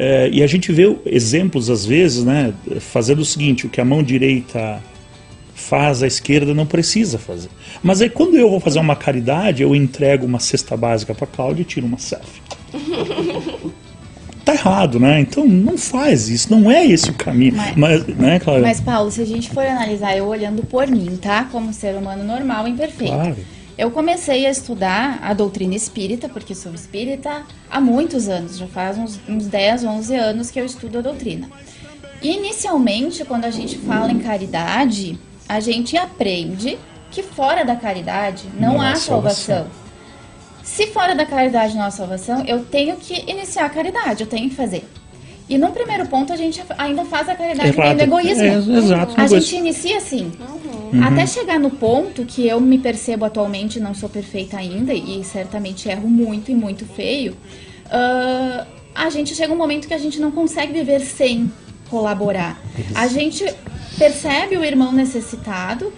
[0.00, 3.84] é, e a gente vê exemplos, às vezes, né, fazendo o seguinte: o que a
[3.84, 4.80] mão direita
[5.52, 7.48] faz, a esquerda não precisa fazer.
[7.82, 11.62] Mas aí, quando eu vou fazer uma caridade, eu entrego uma cesta básica para Cláudia
[11.62, 12.40] e tiro uma selfie.
[14.44, 15.18] tá errado, né?
[15.18, 17.56] Então não faz isso, não é esse o caminho.
[17.56, 18.68] Mas, mas, né, Cláudia?
[18.68, 21.48] mas Paulo, se a gente for analisar eu olhando por mim, tá?
[21.50, 23.12] Como ser humano normal e imperfeito.
[23.12, 23.36] Claro
[23.78, 28.98] eu comecei a estudar a doutrina espírita, porque sou espírita há muitos anos, já faz
[28.98, 31.48] uns, uns 10, 11 anos que eu estudo a doutrina.
[32.20, 35.16] Inicialmente, quando a gente fala em caridade,
[35.48, 36.76] a gente aprende
[37.12, 39.58] que fora da caridade não, não há salvação.
[39.58, 39.88] salvação.
[40.64, 44.50] Se fora da caridade não há salvação, eu tenho que iniciar a caridade, eu tenho
[44.50, 44.86] que fazer.
[45.48, 47.96] E no primeiro ponto a gente ainda faz a caridade Errado.
[47.96, 48.42] do egoísmo.
[48.42, 50.30] É, exato, A gente inicia assim.
[51.02, 55.88] Até chegar no ponto que eu me percebo atualmente, não sou perfeita ainda e certamente
[55.88, 57.36] erro muito e muito feio.
[57.90, 61.50] ah, a gente chega um momento que a gente não consegue viver sem
[61.88, 62.60] colaborar.
[62.94, 63.44] A gente
[63.96, 65.92] percebe o irmão necessitado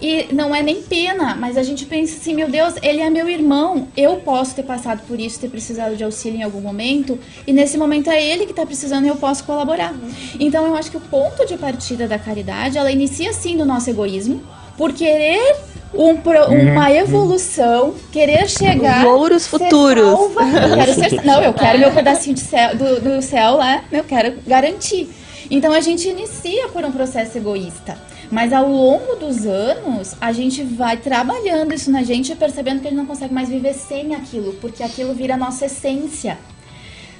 [0.00, 3.28] e não é nem pena, mas a gente pensa assim, meu Deus, ele é meu
[3.28, 7.52] irmão, eu posso ter passado por isso, ter precisado de auxílio em algum momento, e
[7.52, 9.94] nesse momento é ele que está precisando e eu posso colaborar.
[10.38, 13.88] Então eu acho que o ponto de partida da caridade, ela inicia sim do nosso
[13.88, 14.42] egoísmo,
[14.76, 15.56] por querer
[15.94, 19.04] um pro- uma evolução, querer chegar...
[19.04, 20.04] Louros futuros.
[20.04, 20.42] salva.
[20.42, 24.02] Eu quero ser- não, eu quero meu pedacinho de céu, do, do céu lá, eu
[24.04, 25.08] quero garantir.
[25.50, 27.96] Então a gente inicia por um processo egoísta.
[28.34, 32.88] Mas ao longo dos anos, a gente vai trabalhando isso na gente e percebendo que
[32.88, 36.36] a gente não consegue mais viver sem aquilo, porque aquilo vira a nossa essência.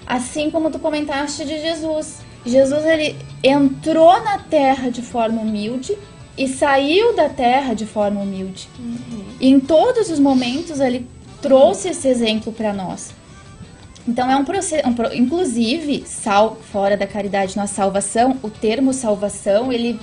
[0.04, 2.18] Assim como tu comentaste de Jesus.
[2.44, 5.96] Jesus ele entrou na terra de forma humilde
[6.36, 8.68] e saiu da terra de forma humilde.
[9.40, 11.06] E em todos os momentos ele
[11.40, 13.14] trouxe esse exemplo para nós.
[14.06, 14.82] Então é um processo,
[15.14, 19.96] inclusive, sal, fora da caridade, na salvação, o termo salvação, ele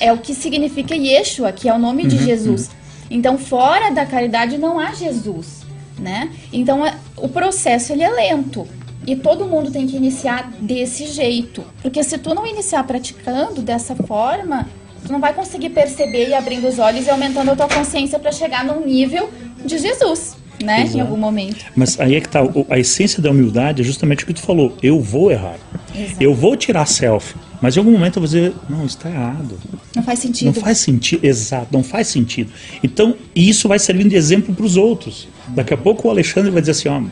[0.00, 2.70] é o que significa Yeshua, que é o nome de Jesus.
[3.10, 5.62] Então, fora da caridade não há Jesus,
[5.98, 6.30] né?
[6.52, 8.66] Então, é- o processo ele é lento.
[9.06, 11.64] E todo mundo tem que iniciar desse jeito.
[11.80, 14.68] Porque se tu não iniciar praticando dessa forma,
[15.06, 18.32] tu não vai conseguir perceber e abrindo os olhos e aumentando a tua consciência para
[18.32, 19.30] chegar num nível
[19.64, 20.80] de Jesus, né?
[20.80, 21.00] Em Exato.
[21.00, 21.64] algum momento.
[21.74, 22.40] Mas aí é que tá,
[22.70, 24.76] a essência da humildade é justamente o que tu falou.
[24.82, 25.56] Eu vou errar.
[25.94, 26.22] Exato.
[26.22, 27.36] Eu vou tirar selfie.
[27.60, 29.58] Mas em algum momento eu vou dizer, não, isso está errado.
[29.94, 30.46] Não faz sentido.
[30.46, 32.50] Não faz sentido, exato, não faz sentido.
[32.82, 35.26] Então, isso vai servindo de exemplo para os outros.
[35.48, 37.02] Daqui a pouco o Alexandre vai dizer assim, ó,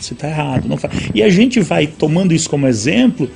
[0.00, 0.94] você está errado, não faz.
[1.14, 3.30] E a gente vai tomando isso como exemplo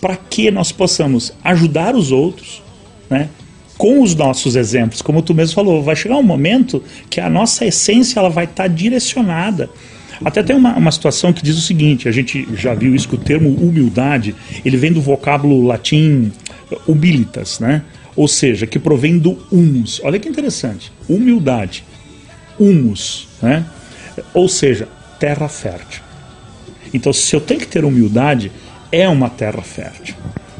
[0.00, 2.62] para que nós possamos ajudar os outros,
[3.10, 3.28] né?
[3.78, 7.64] Com os nossos exemplos, como tu mesmo falou, vai chegar um momento que a nossa
[7.64, 9.70] essência ela vai estar direcionada.
[10.24, 13.14] Até tem uma, uma situação que diz o seguinte: a gente já viu isso que
[13.14, 16.32] o termo humildade ele vem do vocábulo latim
[16.86, 17.82] humilitas, né?
[18.16, 20.00] Ou seja, que provém do humus.
[20.02, 20.90] Olha que interessante.
[21.08, 21.84] Humildade,
[22.58, 23.64] humus, né?
[24.34, 24.88] Ou seja,
[25.20, 26.02] terra fértil.
[26.92, 28.50] Então, se eu tenho que ter humildade,
[28.90, 30.16] é uma terra fértil,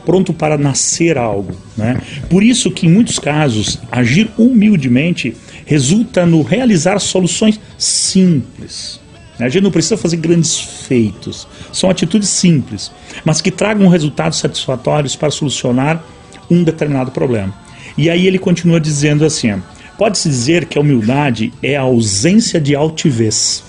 [0.08, 2.00] pronto para nascer algo, né?
[2.30, 8.98] Por isso que em muitos casos agir humildemente resulta no realizar soluções simples.
[9.38, 9.44] né?
[9.44, 12.90] A gente não precisa fazer grandes feitos, são atitudes simples,
[13.22, 16.02] mas que tragam resultados satisfatórios para solucionar
[16.50, 17.52] um determinado problema.
[17.94, 19.62] E aí ele continua dizendo assim:
[19.98, 23.62] pode-se dizer que a humildade é a ausência de altivez.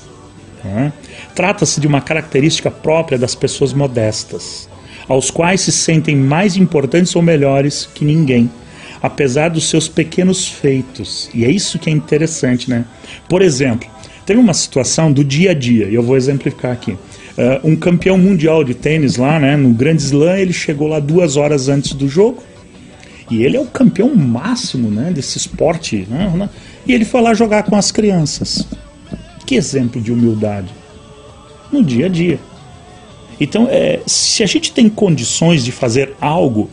[0.64, 0.94] né?
[1.36, 4.70] Trata-se de uma característica própria das pessoas modestas,
[5.10, 8.50] aos quais se sentem mais importantes ou melhores que ninguém,
[9.02, 11.30] apesar dos seus pequenos feitos.
[11.34, 12.86] E é isso que é interessante, né?
[13.28, 13.90] Por exemplo,
[14.26, 16.92] tem uma situação do dia a dia, e eu vou exemplificar aqui.
[16.92, 17.00] Uh,
[17.64, 21.68] um campeão mundial de tênis lá, né, no Grande Slam, ele chegou lá duas horas
[21.68, 22.44] antes do jogo,
[23.32, 26.06] e ele é o campeão máximo né, desse esporte.
[26.08, 26.50] Né, né,
[26.86, 28.68] e ele foi lá jogar com as crianças.
[29.48, 30.70] Que exemplo de humildade.
[31.72, 32.40] No dia a dia.
[33.40, 36.70] Então, é, se a gente tem condições de fazer algo,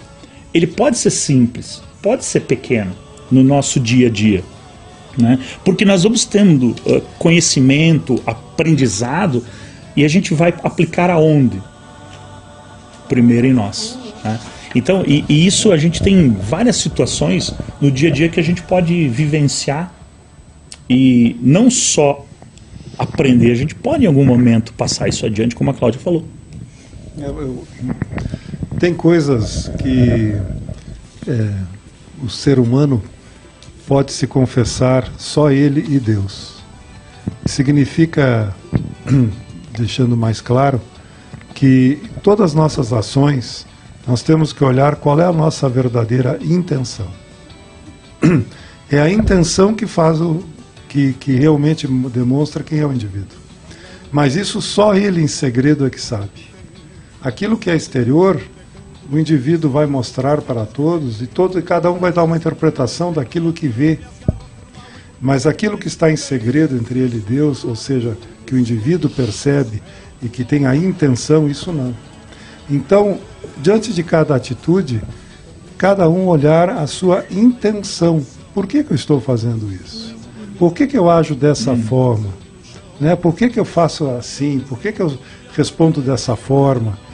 [0.52, 2.92] ele pode ser simples, pode ser pequeno
[3.30, 4.42] no nosso dia a dia.
[5.16, 5.38] Né?
[5.64, 9.44] Porque nós vamos tendo uh, conhecimento, aprendizado,
[9.96, 11.62] e a gente vai aplicar aonde?
[13.08, 13.98] Primeiro em nós.
[14.22, 14.38] Né?
[14.74, 18.42] Então, e, e isso a gente tem várias situações no dia a dia que a
[18.42, 19.94] gente pode vivenciar
[20.88, 22.24] e não só
[22.98, 26.26] aprender, a gente pode em algum momento passar isso adiante, como a Cláudia falou.
[27.18, 27.64] Eu-
[28.78, 30.34] tem coisas que
[31.26, 31.54] é,
[32.22, 33.02] o ser humano
[33.86, 36.56] pode se confessar só ele e Deus.
[37.46, 38.54] Significa,
[39.76, 40.80] deixando mais claro,
[41.54, 43.66] que todas as nossas ações
[44.06, 47.08] nós temos que olhar qual é a nossa verdadeira intenção.
[48.88, 50.44] É a intenção que faz o
[50.88, 53.36] que, que realmente demonstra quem é o indivíduo.
[54.12, 56.30] Mas isso só ele em segredo é que sabe.
[57.26, 58.40] Aquilo que é exterior,
[59.10, 63.12] o indivíduo vai mostrar para todos e todo e cada um vai dar uma interpretação
[63.12, 63.98] daquilo que vê.
[65.20, 69.10] Mas aquilo que está em segredo entre ele e Deus, ou seja, que o indivíduo
[69.10, 69.82] percebe
[70.22, 71.92] e que tem a intenção, isso não.
[72.70, 73.18] Então,
[73.60, 75.02] diante de cada atitude,
[75.76, 78.24] cada um olhar a sua intenção.
[78.54, 80.14] Por que, que eu estou fazendo isso?
[80.60, 82.28] Por que, que eu ajo dessa forma?
[83.00, 83.16] Né?
[83.16, 84.60] Por que, que eu faço assim?
[84.60, 85.18] Por que, que eu
[85.56, 87.04] respondo dessa forma?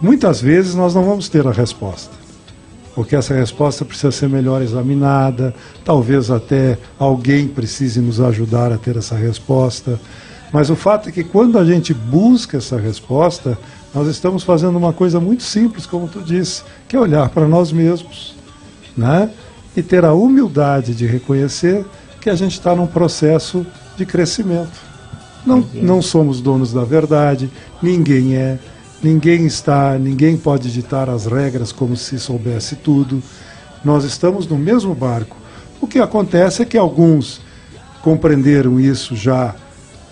[0.00, 2.14] Muitas vezes nós não vamos ter a resposta,
[2.94, 8.96] porque essa resposta precisa ser melhor examinada, talvez até alguém precise nos ajudar a ter
[8.96, 10.00] essa resposta.
[10.52, 13.58] Mas o fato é que quando a gente busca essa resposta,
[13.94, 17.70] nós estamos fazendo uma coisa muito simples, como tu disse, que é olhar para nós
[17.70, 18.34] mesmos,
[18.96, 19.30] né?
[19.76, 21.84] E ter a humildade de reconhecer
[22.20, 24.90] que a gente está num processo de crescimento.
[25.44, 27.50] Não, não somos donos da verdade,
[27.82, 28.58] ninguém é.
[29.02, 33.22] Ninguém está, ninguém pode ditar as regras como se soubesse tudo.
[33.82, 35.36] Nós estamos no mesmo barco.
[35.80, 37.40] O que acontece é que alguns
[38.02, 39.54] compreenderam isso já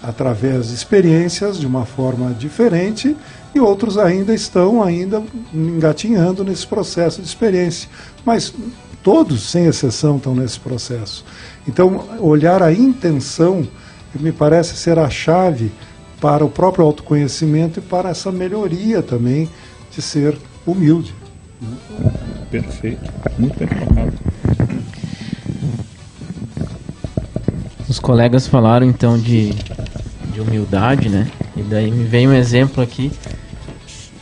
[0.02, 3.14] através de experiências de uma forma diferente
[3.54, 5.22] e outros ainda estão ainda
[5.52, 7.90] engatinhando nesse processo de experiência.
[8.24, 8.54] Mas
[9.02, 11.24] todos, sem exceção, estão nesse processo.
[11.66, 13.66] Então, olhar a intenção
[14.14, 15.70] me parece ser a chave
[16.20, 19.48] para o próprio autoconhecimento e para essa melhoria também
[19.90, 21.14] de ser humilde.
[22.50, 24.12] Perfeito, muito bem colocado.
[27.88, 29.52] Os colegas falaram então de,
[30.32, 31.26] de humildade, né?
[31.56, 33.10] E daí me vem um exemplo aqui.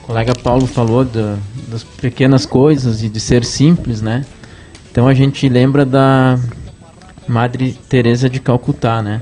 [0.02, 1.36] O colega Paulo falou da,
[1.68, 4.24] das pequenas coisas e de ser simples, né?
[4.90, 6.38] Então a gente lembra da
[7.28, 9.20] Madre Teresa de Calcutá, né?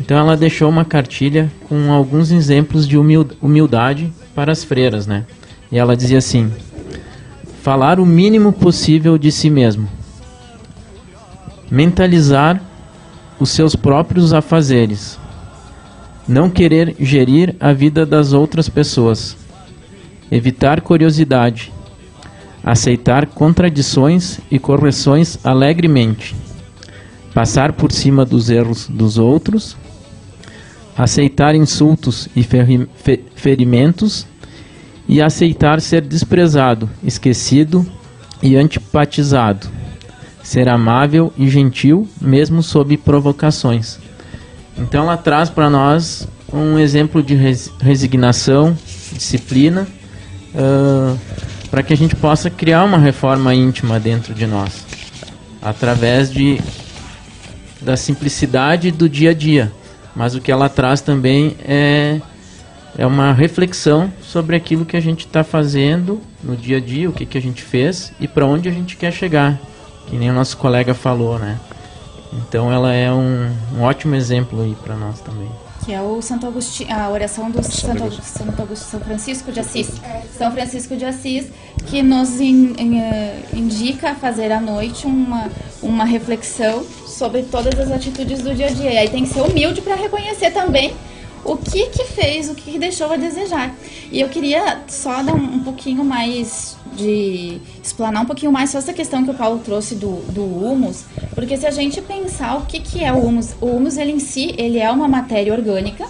[0.00, 5.24] Então ela deixou uma cartilha com alguns exemplos de humildade para as freiras, né?
[5.72, 6.52] E ela dizia assim:
[7.62, 9.88] falar o mínimo possível de si mesmo,
[11.70, 12.60] mentalizar
[13.40, 15.18] os seus próprios afazeres,
[16.28, 19.36] não querer gerir a vida das outras pessoas,
[20.30, 21.72] evitar curiosidade,
[22.62, 26.36] aceitar contradições e correções alegremente,
[27.32, 29.76] passar por cima dos erros dos outros
[30.96, 32.42] aceitar insultos e
[33.34, 34.26] ferimentos
[35.06, 37.86] e aceitar ser desprezado, esquecido
[38.42, 39.68] e antipatizado,
[40.42, 43.98] ser amável e gentil, mesmo sob provocações.
[44.78, 47.34] Então ela traz para nós um exemplo de
[47.80, 48.76] resignação,
[49.12, 49.86] disciplina,
[50.54, 51.18] uh,
[51.70, 54.86] para que a gente possa criar uma reforma íntima dentro de nós,
[55.60, 56.60] através de
[57.80, 59.70] da simplicidade do dia a dia
[60.16, 62.20] mas o que ela traz também é,
[62.96, 67.12] é uma reflexão sobre aquilo que a gente está fazendo no dia a dia, o
[67.12, 69.60] que, que a gente fez e para onde a gente quer chegar,
[70.06, 71.60] que nem o nosso colega falou, né?
[72.32, 75.50] Então ela é um, um ótimo exemplo aí para nós também.
[75.84, 79.60] Que é o Santo Agostinho, a oração do Santo, Augusto, Santo Augusto, São Francisco de
[79.60, 79.92] Assis.
[80.36, 81.46] São Francisco de Assis,
[81.86, 85.48] que nos in, in, eh, indica fazer à noite uma,
[85.80, 86.84] uma reflexão
[87.16, 88.92] sobre todas as atitudes do dia a dia.
[88.92, 90.94] E aí tem que ser humilde para reconhecer também
[91.44, 93.74] o que que fez, o que deixou a desejar.
[94.10, 98.84] E eu queria só dar um, um pouquinho mais de explanar um pouquinho mais sobre
[98.84, 102.66] essa questão que o Paulo trouxe do, do humus, porque se a gente pensar o
[102.66, 106.06] que que é o humus, o humus ele em si, ele é uma matéria orgânica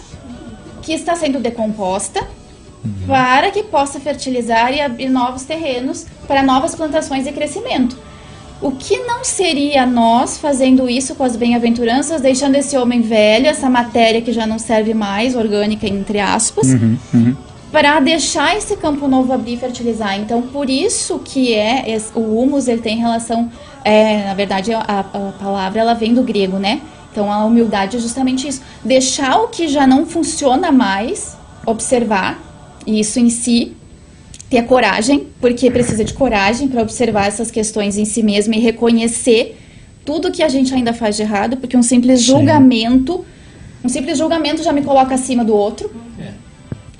[0.82, 2.20] que está sendo decomposta
[2.84, 3.06] uhum.
[3.06, 7.96] para que possa fertilizar e abrir novos terrenos para novas plantações e crescimento.
[8.60, 13.68] O que não seria nós fazendo isso com as bem-aventuranças, deixando esse homem velho, essa
[13.68, 17.36] matéria que já não serve mais, orgânica entre aspas, uhum, uhum.
[17.70, 20.18] para deixar esse campo novo abrir e fertilizar.
[20.18, 23.50] Então, por isso que é o humus, ele tem relação,
[23.84, 26.80] é, na verdade, a, a palavra ela vem do grego, né?
[27.12, 32.38] Então, a humildade é justamente isso, deixar o que já não funciona mais, observar
[32.86, 33.76] isso em si
[34.48, 39.58] ter coragem, porque precisa de coragem para observar essas questões em si mesmo e reconhecer
[40.04, 42.26] tudo que a gente ainda faz de errado, porque um simples Sim.
[42.26, 43.24] julgamento,
[43.84, 45.90] um simples julgamento já me coloca acima do outro.
[46.20, 46.30] É.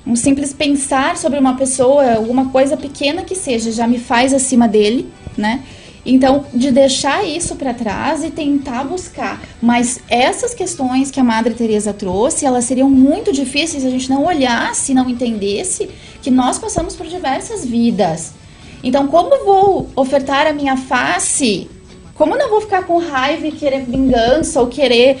[0.05, 4.67] Um simples pensar sobre uma pessoa, alguma coisa pequena que seja, já me faz acima
[4.67, 5.61] dele, né?
[6.09, 9.41] Então, de deixar isso para trás e tentar buscar.
[9.61, 14.09] Mas essas questões que a Madre Teresa trouxe, elas seriam muito difíceis se a gente
[14.09, 15.89] não olhasse, não entendesse
[16.21, 18.31] que nós passamos por diversas vidas.
[18.81, 21.69] Então, como vou ofertar a minha face?
[22.15, 25.19] Como não vou ficar com raiva e querer vingança ou querer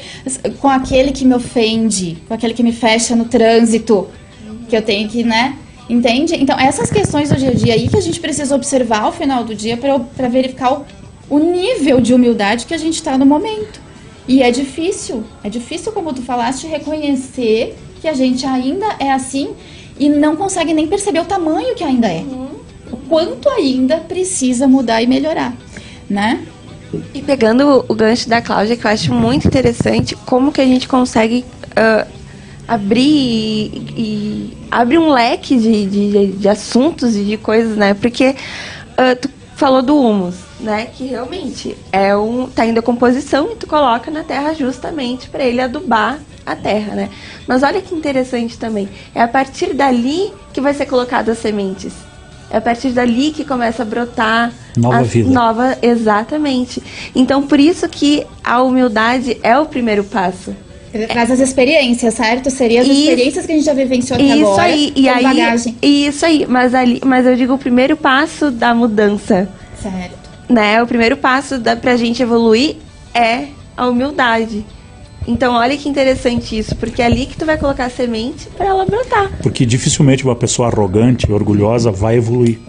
[0.61, 4.07] com aquele que me ofende, com aquele que me fecha no trânsito,
[4.69, 5.57] que eu tenho que, né?
[5.89, 6.35] Entende?
[6.35, 9.43] Então, essas questões do dia a dia aí que a gente precisa observar ao final
[9.43, 10.85] do dia para verificar o,
[11.29, 13.79] o nível de humildade que a gente está no momento.
[14.27, 19.55] E é difícil, é difícil, como tu falaste, reconhecer que a gente ainda é assim
[19.97, 22.19] e não consegue nem perceber o tamanho que ainda é.
[22.19, 22.49] Uhum.
[22.91, 25.55] O quanto ainda precisa mudar e melhorar,
[26.09, 26.45] né?
[27.13, 30.87] E pegando o gancho da Cláudia, que eu acho muito interessante, como que a gente
[30.87, 32.16] consegue uh,
[32.67, 37.93] abrir e, e abre um leque de, de, de assuntos e de coisas, né?
[37.93, 38.35] Porque
[38.91, 40.87] uh, tu falou do humus, né?
[40.87, 45.61] Que realmente é um tá em decomposição e tu coloca na terra justamente para ele
[45.61, 47.09] adubar a terra, né?
[47.47, 48.89] Mas olha que interessante também.
[49.15, 51.93] É a partir dali que vai ser colocado as sementes.
[52.49, 55.29] É a partir dali que começa a brotar Nova a vida.
[55.29, 56.81] Nova, exatamente.
[57.15, 60.55] Então por isso que a humildade é o primeiro passo.
[60.97, 62.49] Ele traz as experiências, certo?
[62.49, 62.99] Seria as Isso.
[63.01, 64.63] experiências que a gente já vivenciou até Isso agora.
[64.63, 65.75] aí, e aí, bagagem.
[65.81, 69.47] isso aí, mas ali, mas eu digo o primeiro passo da mudança,
[69.81, 70.17] Certo.
[70.49, 70.81] né?
[70.81, 72.75] O primeiro passo da pra gente evoluir
[73.13, 73.45] é
[73.75, 74.65] a humildade.
[75.27, 78.67] Então, olha que interessante isso, porque é ali que tu vai colocar a semente para
[78.67, 79.29] ela brotar.
[79.43, 82.59] Porque dificilmente uma pessoa arrogante e orgulhosa vai evoluir.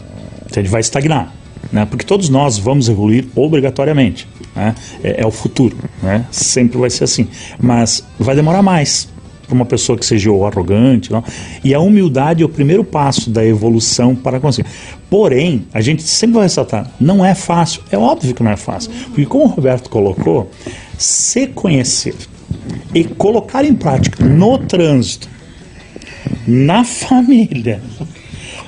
[0.45, 1.33] Então ele vai estagnar.
[1.73, 1.87] Né?
[1.89, 4.27] Porque todos nós vamos evoluir obrigatoriamente.
[4.59, 4.75] Né?
[5.03, 5.77] É, é o futuro.
[6.03, 6.27] Né?
[6.31, 7.29] Sempre vai ser assim.
[7.61, 9.09] Mas vai demorar mais
[9.47, 11.11] para uma pessoa que seja arrogante.
[11.11, 11.25] Não?
[11.65, 14.69] E a humildade é o primeiro passo da evolução para conseguir.
[15.09, 17.83] Porém, a gente sempre vai ressaltar, não é fácil.
[17.91, 18.91] É óbvio que não é fácil.
[19.07, 20.51] Porque como o Roberto colocou,
[20.99, 22.15] se conhecer
[22.95, 25.29] e colocar em prática no trânsito,
[26.47, 27.81] na família,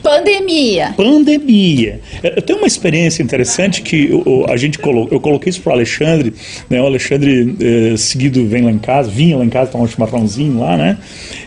[0.03, 0.95] Pandemia.
[0.97, 2.01] pandemia.
[2.23, 5.73] Eu eu tenho uma experiência interessante que eu, a gente colo, eu coloquei isso pro
[5.73, 6.33] Alexandre,
[6.71, 6.81] né?
[6.81, 10.59] O Alexandre eh, seguido vem lá em casa, vinha lá em casa, tomar um chimarrãozinho
[10.59, 10.97] lá, né?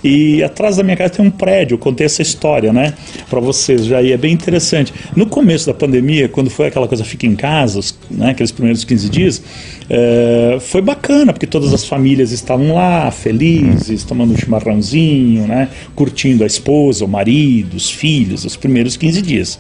[0.04, 2.94] E atrás da minha casa tem um prédio, eu contei essa história, né?
[3.28, 4.94] Para vocês já, e é bem interessante.
[5.16, 7.80] No começo da pandemia, quando foi aquela coisa fica em casa,
[8.12, 8.30] né?
[8.30, 9.42] Aqueles primeiros 15 dias,
[9.90, 15.70] eh, foi bacana, porque todas as famílias estavam lá, felizes, tomando um chimarrãozinho, né?
[15.96, 19.60] Curtindo a esposa, o marido, os filhos, os primeiros 15 dias.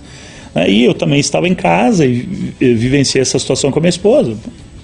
[0.55, 4.35] Aí eu também estava em casa e, e vivenciei essa situação com a minha esposa.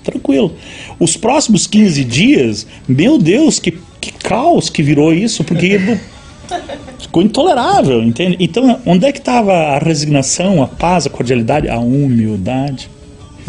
[0.03, 0.55] Tranquilo.
[0.99, 5.79] Os próximos 15 dias, meu Deus, que, que caos que virou isso, porque
[6.99, 8.37] ficou intolerável, entende?
[8.39, 12.89] Então, onde é que estava a resignação, a paz, a cordialidade, a humildade?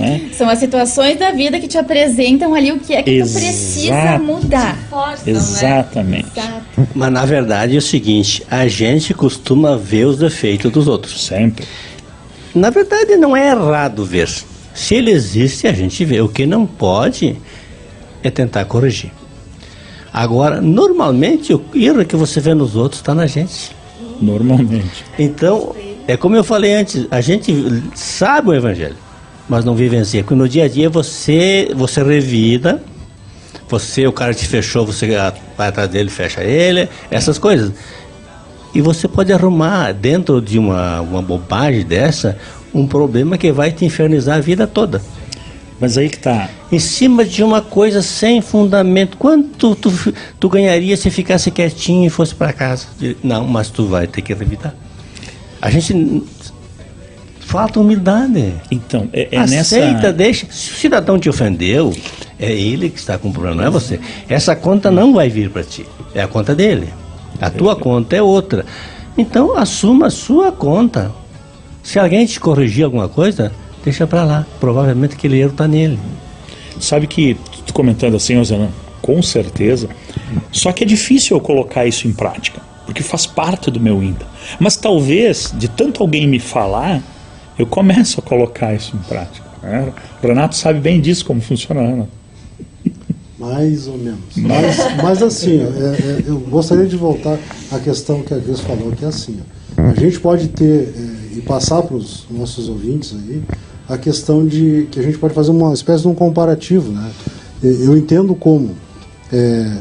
[0.00, 0.30] Né?
[0.32, 3.44] São as situações da vida que te apresentam ali o que é que tu Exato.
[3.44, 4.78] precisa mudar.
[5.26, 6.28] Exatamente.
[6.34, 6.88] Exato.
[6.94, 11.26] Mas na verdade é o seguinte, a gente costuma ver os defeitos dos outros.
[11.26, 11.66] Sempre.
[12.54, 14.28] Na verdade não é errado ver.
[14.72, 16.20] Se ele existe, a gente vê.
[16.20, 17.36] O que não pode
[18.22, 19.10] é tentar corrigir.
[20.12, 23.70] Agora, normalmente o erro que você vê nos outros está na gente.
[24.20, 25.04] Normalmente.
[25.18, 25.74] Então,
[26.06, 27.54] é como eu falei antes, a gente
[27.94, 28.96] sabe o evangelho,
[29.50, 30.22] mas não vivencia.
[30.22, 32.80] Porque no dia a dia você, você revida,
[33.68, 35.08] você, o cara te fechou, você
[35.58, 37.72] vai atrás dele, fecha ele, essas coisas.
[38.72, 42.38] E você pode arrumar dentro de uma, uma bobagem dessa
[42.72, 45.02] um problema que vai te infernizar a vida toda.
[45.80, 46.48] Mas aí que tá.
[46.70, 49.16] Em cima de uma coisa sem fundamento.
[49.16, 49.92] Quanto tu,
[50.38, 52.86] tu ganharia se ficasse quietinho e fosse para casa?
[53.24, 54.74] Não, mas tu vai ter que revidar.
[55.60, 56.22] A gente.
[57.50, 58.54] Falta humildade.
[58.70, 60.12] Então, é, é Aceita, nessa.
[60.12, 60.46] deixa.
[60.52, 61.92] Se o cidadão te ofendeu,
[62.38, 63.98] é ele que está com o problema, não é você.
[64.28, 65.84] Essa conta não vai vir para ti.
[66.14, 66.88] É a conta dele.
[67.40, 68.64] A tua conta é outra.
[69.18, 71.10] Então, assuma a sua conta.
[71.82, 73.50] Se alguém te corrigir alguma coisa,
[73.82, 74.46] deixa para lá.
[74.60, 75.98] Provavelmente aquele erro está nele.
[76.78, 77.36] Sabe que,
[77.72, 78.70] comentando assim, Rosana,
[79.02, 79.88] com certeza.
[80.52, 84.26] Só que é difícil eu colocar isso em prática, porque faz parte do meu ímpeto.
[84.60, 87.02] Mas talvez, de tanto alguém me falar,
[87.60, 89.46] eu começo a colocar isso em prática.
[89.62, 89.92] né?
[90.22, 92.06] O Renato sabe bem disso, como funciona, né?
[93.38, 94.20] Mais ou menos.
[94.36, 97.38] Mas, mas assim, ó, é- é, eu gostaria de voltar
[97.72, 99.38] à questão que a Deus falou, que é assim,
[99.78, 103.42] ó, a gente pode ter é, e passar para os nossos ouvintes aí
[103.88, 107.10] a questão de que a gente pode fazer uma espécie de um comparativo, né?
[107.62, 108.70] Eu entendo como
[109.32, 109.78] é,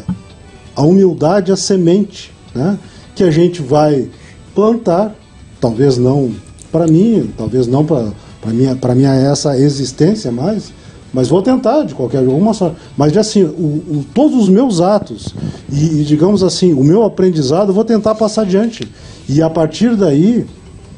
[0.75, 2.77] a humildade é a semente, né?
[3.15, 4.07] Que a gente vai
[4.55, 5.13] plantar,
[5.61, 6.31] talvez não
[6.71, 8.05] para mim, talvez não para
[8.47, 10.71] minha para minha essa existência mais,
[11.13, 12.77] mas vou tentar de qualquer alguma sorte.
[12.97, 15.33] Mas assim, o, o- todos os meus atos
[15.71, 18.87] e, e, digamos assim, o meu aprendizado, eu vou tentar passar adiante.
[19.27, 20.45] E a partir daí,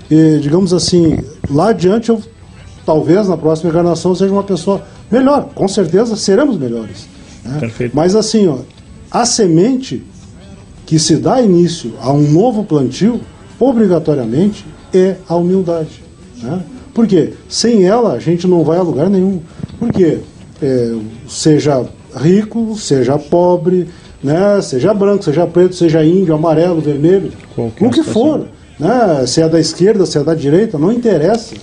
[0.10, 1.18] eh, digamos assim,
[1.50, 2.22] lá adiante eu
[2.86, 5.50] talvez na próxima encarnação seja uma pessoa melhor.
[5.56, 7.08] Com certeza seremos melhores.
[7.46, 7.58] né?
[7.60, 7.96] Perfeito.
[7.96, 8.58] Mas assim, ó,
[9.10, 10.04] a semente
[10.86, 13.22] que se dá início a um novo plantio,
[13.58, 16.04] obrigatoriamente, é a humildade.
[16.42, 16.62] Né?
[16.94, 19.42] Porque sem ela a gente não vai a lugar nenhum.
[19.80, 20.20] Porque
[20.62, 20.96] é,
[21.28, 21.86] seja
[22.16, 23.88] rico, seja pobre,
[24.24, 24.62] né?
[24.62, 28.48] seja branco, seja preto, seja índio, amarelo, vermelho, Qualquer o que for,
[28.80, 29.26] né?
[29.26, 31.56] se é da esquerda, se é da direita, não interessa.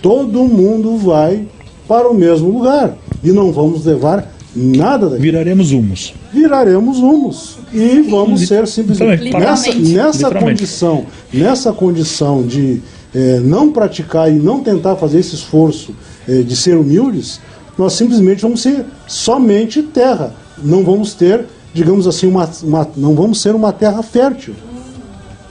[0.00, 1.46] Todo mundo vai
[1.86, 5.22] para o mesmo lugar e não vamos levar nada daquilo.
[5.22, 6.14] Viraremos humus.
[6.32, 12.80] Viraremos humus e vamos ser simplesmente nessa, nessa condição, nessa condição de
[13.14, 15.94] eh, não praticar e não tentar fazer esse esforço
[16.28, 17.40] eh, de ser humildes,
[17.78, 20.34] nós simplesmente vamos ser somente terra.
[20.62, 24.54] Não vamos ter, digamos assim, uma, uma- não vamos ser uma terra fértil.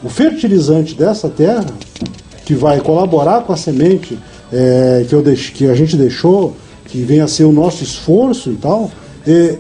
[0.04, 1.66] O fertilizante dessa terra,
[2.46, 4.18] que vai colaborar com a semente
[4.54, 6.56] eh, que, eu deix- que a gente deixou,
[6.92, 8.92] que vem a ser o nosso esforço e tal,
[9.26, 9.58] é,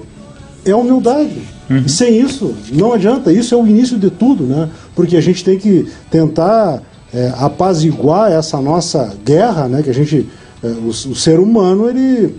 [0.65, 1.41] é a humildade.
[1.85, 3.31] E sem isso, não adianta.
[3.31, 4.69] Isso é o início de tudo, né?
[4.93, 9.81] Porque a gente tem que tentar é, apaziguar essa nossa guerra, né?
[9.81, 10.27] Que a gente,
[10.61, 12.35] é, o, o ser humano, ele,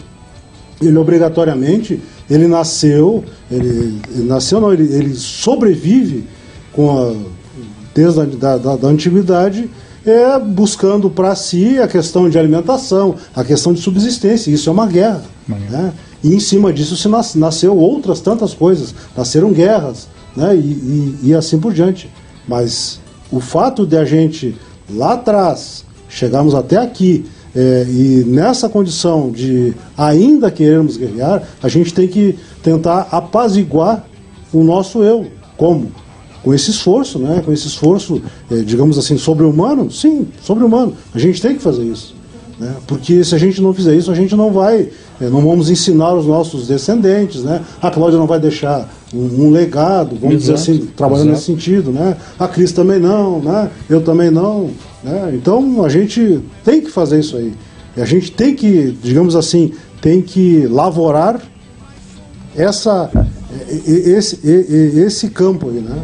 [0.82, 6.24] ele obrigatoriamente, ele nasceu, ele, ele nasceu não, ele, ele sobrevive
[6.72, 7.14] com a,
[7.94, 9.70] desde a da, da, da antiguidade
[10.04, 14.50] é buscando para si a questão de alimentação, a questão de subsistência.
[14.50, 15.22] Isso é uma guerra.
[15.46, 15.92] Né?
[16.22, 18.94] E em cima disso se nas- nasceu outras tantas coisas.
[19.16, 20.54] Nasceram guerras né?
[20.54, 22.10] e, e, e assim por diante.
[22.46, 23.00] Mas
[23.30, 24.56] o fato de a gente
[24.90, 27.24] lá atrás chegarmos até aqui
[27.54, 34.06] é, e nessa condição de ainda querermos guerrear, a gente tem que tentar apaziguar
[34.52, 35.26] o nosso eu.
[35.56, 35.92] Como?
[36.42, 37.42] Com esse esforço, né?
[37.44, 38.20] Com esse esforço,
[38.50, 39.90] eh, digamos assim, sobre-humano?
[39.90, 40.94] Sim, sobre-humano.
[41.14, 42.14] A gente tem que fazer isso.
[42.58, 42.74] Né?
[42.86, 44.88] Porque se a gente não fizer isso, a gente não vai,
[45.20, 47.60] eh, não vamos ensinar os nossos descendentes, né?
[47.80, 51.38] A Cláudia não vai deixar um, um legado, vamos dizer Exato, assim, trabalhando exato.
[51.38, 52.16] nesse sentido, né?
[52.38, 53.70] A Cris também não, né?
[53.88, 54.70] Eu também não,
[55.02, 55.32] né?
[55.34, 57.52] Então a gente tem que fazer isso aí.
[57.96, 61.40] E a gente tem que, digamos assim, tem que lavorar
[62.56, 63.10] essa,
[63.86, 65.96] esse, esse campo aí, né?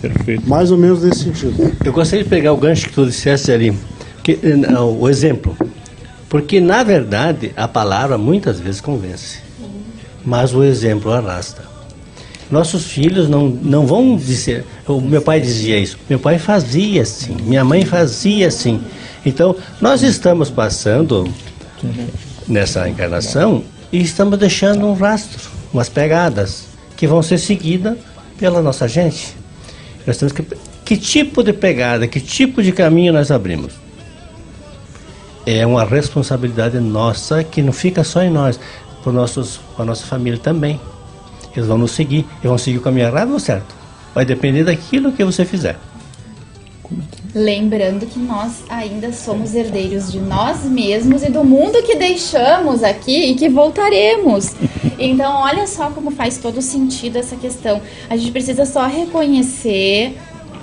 [0.00, 0.48] Perfeito.
[0.48, 1.72] Mais ou menos nesse sentido.
[1.84, 3.72] Eu gostaria de pegar o gancho que tu disseste ali,
[4.22, 5.56] que, eh, não, o exemplo.
[6.28, 9.38] Porque, na verdade, a palavra muitas vezes convence,
[10.24, 11.62] mas o exemplo arrasta.
[12.50, 14.64] Nossos filhos não, não vão dizer.
[14.86, 15.98] O meu pai dizia isso.
[16.08, 17.36] Meu pai fazia assim.
[17.44, 18.82] Minha mãe fazia assim.
[19.24, 21.26] Então, nós estamos passando
[22.46, 26.71] nessa encarnação e estamos deixando um rastro, umas pegadas,
[27.02, 27.98] que vão ser seguidas
[28.38, 29.34] pela nossa gente.
[30.06, 30.46] Nós temos que.
[30.84, 33.72] Que tipo de pegada, que tipo de caminho nós abrimos?
[35.44, 38.60] É uma responsabilidade nossa que não fica só em nós,
[39.02, 40.80] para a nossa família também.
[41.56, 43.74] Eles vão nos seguir, e vão seguir o caminho errado ou certo.
[44.14, 45.76] Vai depender daquilo que você fizer.
[47.34, 53.30] Lembrando que nós ainda somos herdeiros de nós mesmos e do mundo que deixamos aqui
[53.30, 54.54] e que voltaremos.
[54.98, 57.80] Então, olha só como faz todo sentido essa questão.
[58.08, 60.16] A gente precisa só reconhecer,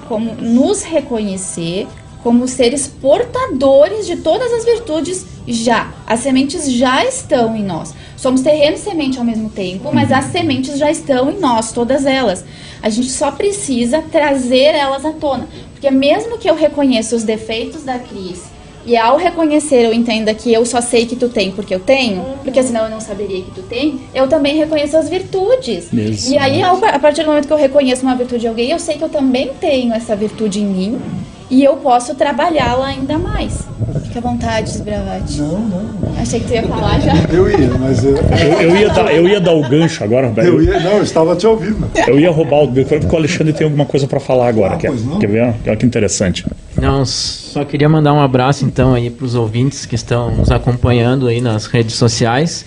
[0.07, 1.87] como nos reconhecer
[2.23, 5.93] como seres portadores de todas as virtudes já.
[6.05, 7.93] As sementes já estão em nós.
[8.17, 12.05] Somos terreno e semente ao mesmo tempo, mas as sementes já estão em nós, todas
[12.05, 12.43] elas.
[12.81, 15.47] A gente só precisa trazer elas à tona.
[15.79, 18.43] Porque mesmo que eu reconheça os defeitos da Cris
[18.85, 22.21] e ao reconhecer eu entenda que eu só sei que tu tem porque eu tenho,
[22.43, 25.87] porque senão eu não saberia que tu tem, eu também reconheço as virtudes.
[26.29, 28.79] E aí, ao- a partir do momento que eu reconheço uma virtude de alguém, eu
[28.79, 31.01] sei que eu também tenho essa virtude em mim
[31.49, 33.67] e eu posso trabalhá-la ainda mais.
[34.03, 35.39] Fique à vontade, Sbravati.
[35.41, 35.89] Não, não.
[36.21, 37.13] Achei que tu ia falar já.
[37.31, 40.47] Eu ia, mas eu, Eu, eu ia dar, eu ia dar o gancho agora, Roberto.
[40.47, 41.89] eu ia, não, eu estava te ouvindo.
[42.07, 44.75] Eu ia roubar o gancho, porque o Alexandre tem alguma coisa para falar agora.
[44.75, 45.17] Ah, quer, pois não.
[45.19, 45.53] quer ver?
[45.65, 46.45] Olha que interessante.
[46.79, 51.27] Não, só queria mandar um abraço então aí para os ouvintes que estão nos acompanhando
[51.27, 52.65] aí nas redes sociais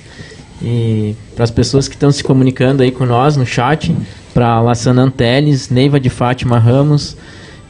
[0.61, 3.95] e para as pessoas que estão se comunicando aí com nós no chat,
[4.35, 7.17] para Lassana Anteles, Neiva de Fátima Ramos,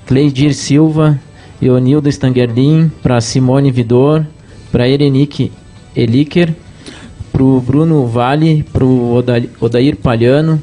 [0.07, 1.19] Cleidir Silva,
[1.61, 4.27] Eonildo Stangerlin, para Simone Vidor,
[4.71, 5.53] para Erenique
[5.95, 6.55] Eliker,
[7.33, 9.15] para o Bruno Vale, para o
[9.61, 10.61] Odair Palhano,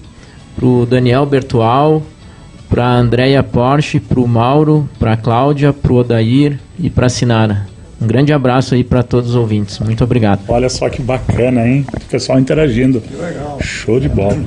[0.55, 2.03] para o Daniel Bertual,
[2.69, 7.07] para a Andrea Porsche, para o Mauro, para a Cláudia, para o Odair e para
[7.07, 7.67] a Sinara.
[8.01, 9.77] Um grande abraço aí para todos os ouvintes.
[9.79, 10.41] Muito obrigado.
[10.47, 11.85] Olha só que bacana, hein?
[11.93, 13.03] O pessoal interagindo.
[13.19, 13.57] legal.
[13.61, 14.37] Show de bola.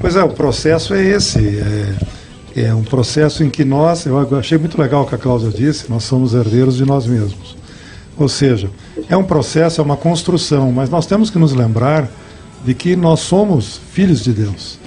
[0.00, 1.58] Pois é, o processo é esse.
[1.58, 1.94] É,
[2.60, 5.90] é um processo em que nós, eu achei muito legal o que a Cláudia disse,
[5.90, 7.56] nós somos herdeiros de nós mesmos.
[8.16, 8.70] Ou seja,
[9.08, 12.10] é um processo, é uma construção, mas nós temos que nos lembrar
[12.64, 14.78] de que nós somos filhos de Deus.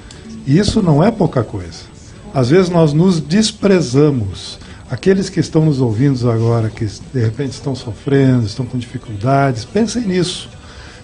[0.45, 1.91] E isso não é pouca coisa.
[2.33, 4.59] Às vezes nós nos desprezamos.
[4.89, 10.01] Aqueles que estão nos ouvindo agora, que de repente estão sofrendo, estão com dificuldades, pensem
[10.03, 10.49] nisso.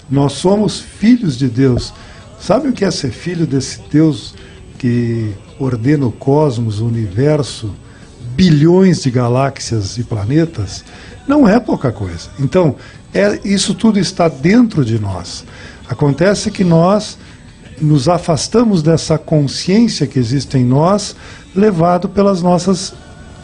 [0.10, 1.94] Nós somos filhos de Deus.
[2.40, 4.34] Sabe o que é ser filho desse Deus
[4.78, 7.74] que ordena o cosmos, o universo,
[8.36, 10.84] bilhões de galáxias e planetas?
[11.28, 12.30] Não é pouca coisa.
[12.40, 12.76] Então,
[13.14, 15.44] é, isso tudo está dentro de nós.
[15.90, 17.18] Acontece que nós
[17.82, 21.16] nos afastamos dessa consciência que existe em nós,
[21.56, 22.94] levado pelas nossas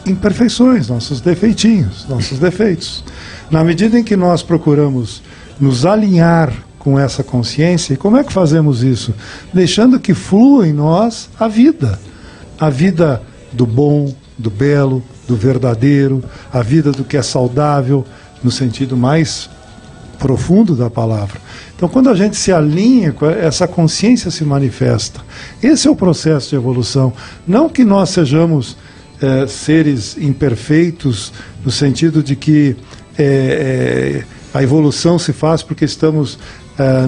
[0.06, 3.04] imperfeições, nossos defeitinhos, nossos defeitos.
[3.50, 5.22] Na medida em que nós procuramos
[5.60, 6.52] nos alinhar
[6.84, 9.14] com essa consciência, e como é que fazemos isso?
[9.54, 11.98] Deixando que flua em nós a vida.
[12.60, 16.22] A vida do bom, do belo, do verdadeiro,
[16.52, 18.04] a vida do que é saudável,
[18.42, 19.48] no sentido mais
[20.18, 21.40] profundo da palavra.
[21.74, 25.20] Então, quando a gente se alinha, essa consciência se manifesta.
[25.62, 27.14] Esse é o processo de evolução.
[27.46, 28.76] Não que nós sejamos
[29.22, 31.32] é, seres imperfeitos,
[31.64, 32.76] no sentido de que
[33.18, 34.24] é, é,
[34.56, 36.38] a evolução se faz porque estamos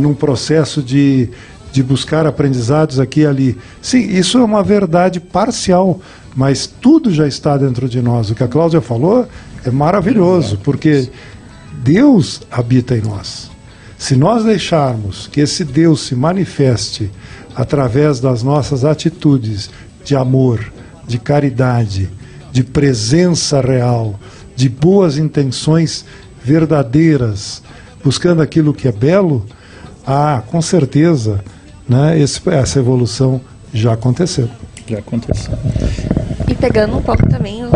[0.00, 1.28] num processo de,
[1.72, 3.58] de buscar aprendizados aqui e ali.
[3.82, 6.00] Sim, isso é uma verdade parcial,
[6.34, 8.30] mas tudo já está dentro de nós.
[8.30, 9.26] O que a Cláudia falou
[9.64, 11.10] é maravilhoso, porque
[11.82, 13.50] Deus habita em nós.
[13.98, 17.10] Se nós deixarmos que esse Deus se manifeste
[17.54, 19.70] através das nossas atitudes
[20.04, 20.72] de amor,
[21.06, 22.10] de caridade,
[22.52, 24.20] de presença real,
[24.54, 26.04] de boas intenções
[26.44, 27.62] verdadeiras,
[28.06, 29.44] buscando aquilo que é belo,
[30.06, 31.42] ah, com certeza,
[31.88, 33.40] né, esse, essa evolução
[33.74, 34.48] já aconteceu.
[34.86, 35.58] Já aconteceu.
[36.46, 37.72] E pegando um pouco também o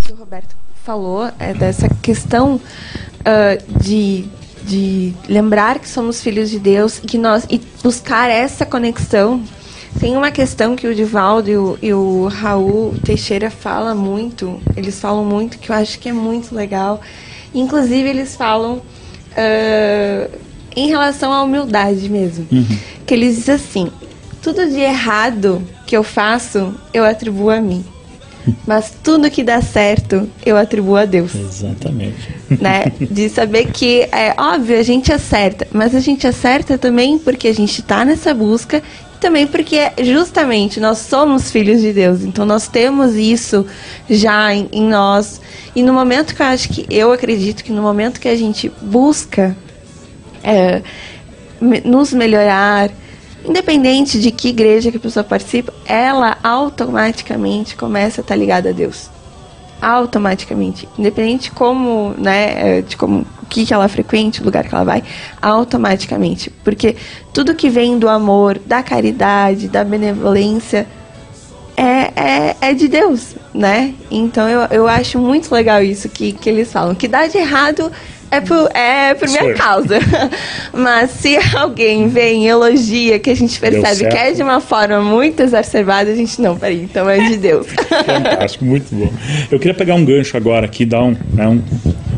[0.00, 4.28] que o Roberto falou, é dessa questão uh, de
[4.62, 9.42] de lembrar que somos filhos de Deus e que nós e buscar essa conexão.
[9.98, 15.00] Tem uma questão que o Divaldo e o, e o Raul Teixeira fala muito, eles
[15.00, 17.00] falam muito que eu acho que é muito legal.
[17.54, 18.82] Inclusive eles falam
[19.32, 20.38] uh,
[20.76, 22.78] em relação à humildade mesmo, uhum.
[23.06, 23.90] que eles dizem assim:
[24.42, 27.84] tudo de errado que eu faço eu atribuo a mim.
[28.66, 31.34] Mas tudo que dá certo, eu atribuo a Deus.
[31.34, 32.40] Exatamente.
[32.60, 32.92] Né?
[33.00, 37.54] De saber que, é óbvio, a gente acerta, mas a gente acerta também porque a
[37.54, 38.82] gente está nessa busca
[39.20, 42.22] também porque justamente nós somos filhos de Deus.
[42.22, 43.66] Então nós temos isso
[44.08, 45.40] já em, em nós.
[45.76, 48.72] E no momento que eu acho que, eu acredito que no momento que a gente
[48.80, 49.56] busca
[50.42, 50.82] é,
[51.84, 52.90] nos melhorar,
[53.44, 58.72] independente de que igreja que a pessoa participa, ela automaticamente começa a estar ligada a
[58.72, 59.10] Deus.
[59.80, 60.88] Automaticamente.
[60.98, 64.84] Independente de como, né, é, de como, que, que ela frequente, o lugar que ela
[64.84, 65.02] vai,
[65.42, 66.48] automaticamente.
[66.64, 66.96] Porque
[67.34, 70.86] tudo que vem do amor, da caridade, da benevolência,
[71.76, 73.94] é, é, é de Deus, né?
[74.10, 76.94] Então eu, eu acho muito legal isso que, que eles falam.
[76.94, 77.90] Que dá de errado
[78.30, 79.98] é por, é por minha causa.
[80.72, 85.00] Mas se alguém vem e elogia, que a gente percebe que é de uma forma
[85.00, 87.66] muito exacerbada, a gente não, peraí, então é de Deus.
[88.06, 89.12] Fantástico, muito bom.
[89.50, 91.60] Eu queria pegar um gancho agora aqui, dar um, né, um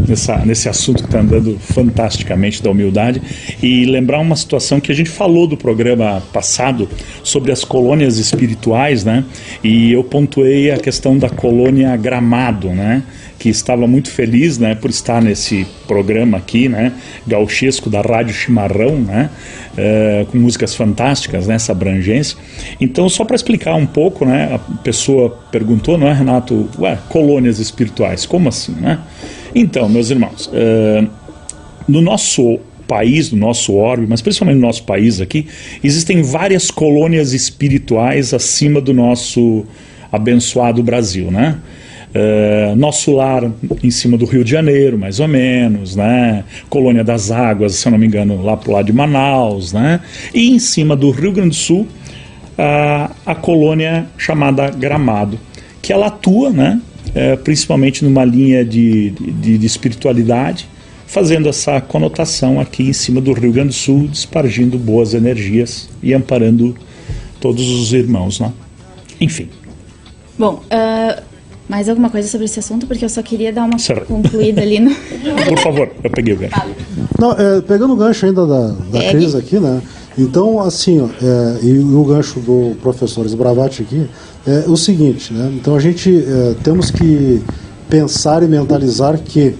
[0.06, 3.22] nessa, nesse assunto que está andando fantasticamente da humildade
[3.62, 6.88] e lembrar uma situação que a gente falou do programa passado
[7.22, 9.24] sobre as colônias espirituais, né?
[9.62, 13.02] E eu pontuei a questão da colônia Gramado, né?
[13.42, 16.92] que estava muito feliz né, por estar nesse programa aqui, né,
[17.26, 19.28] gauchesco da Rádio Chimarrão, né,
[19.72, 22.38] uh, com músicas fantásticas nessa né, abrangência.
[22.80, 26.68] Então, só para explicar um pouco, né, a pessoa perguntou, não é, Renato?
[26.78, 28.72] Ué, colônias espirituais, como assim?
[28.72, 28.98] Né?
[29.54, 31.06] Então, meus irmãos, uh,
[31.86, 35.46] no nosso país, no nosso orbe, mas principalmente no nosso país aqui,
[35.84, 39.64] existem várias colônias espirituais acima do nosso
[40.10, 41.58] abençoado Brasil, né?
[42.14, 43.50] Uh, nosso lar
[43.82, 46.44] em cima do Rio de Janeiro, mais ou menos, né?
[46.68, 49.98] Colônia das Águas, se eu não me engano, lá pro lado de Manaus, né?
[50.34, 55.40] E em cima do Rio Grande do Sul, uh, a colônia chamada Gramado,
[55.80, 56.82] que ela atua, né?
[57.08, 60.68] Uh, principalmente numa linha de, de, de espiritualidade,
[61.06, 66.12] fazendo essa conotação aqui em cima do Rio Grande do Sul, despargindo boas energias e
[66.12, 66.76] amparando
[67.40, 68.52] todos os irmãos, né?
[69.18, 69.48] Enfim.
[70.38, 71.31] Bom, uh,
[71.68, 72.86] mais alguma coisa sobre esse assunto?
[72.86, 74.06] Porque eu só queria dar uma certo.
[74.06, 74.90] concluída ali no.
[75.48, 76.54] Por favor, eu peguei o gancho.
[77.18, 79.80] Não, é, pegando o gancho ainda da, da crise aqui, né?
[80.18, 84.06] Então, assim, ó, é, e o gancho do professor Sbravati aqui
[84.46, 85.50] é o seguinte, né?
[85.54, 87.42] Então a gente é, temos que
[87.88, 89.54] pensar e mentalizar que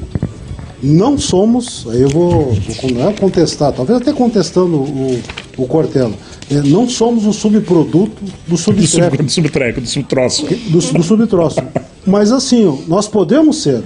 [0.82, 5.20] não somos, aí eu vou, vou contestar, talvez até contestando o,
[5.57, 6.12] o Cortella,
[6.50, 9.22] é, não somos o subproduto do subtreco.
[9.22, 10.44] Do subtreco, do subtroço.
[10.44, 11.61] Do, do subtroço.
[12.07, 13.82] Mas assim, nós podemos ser.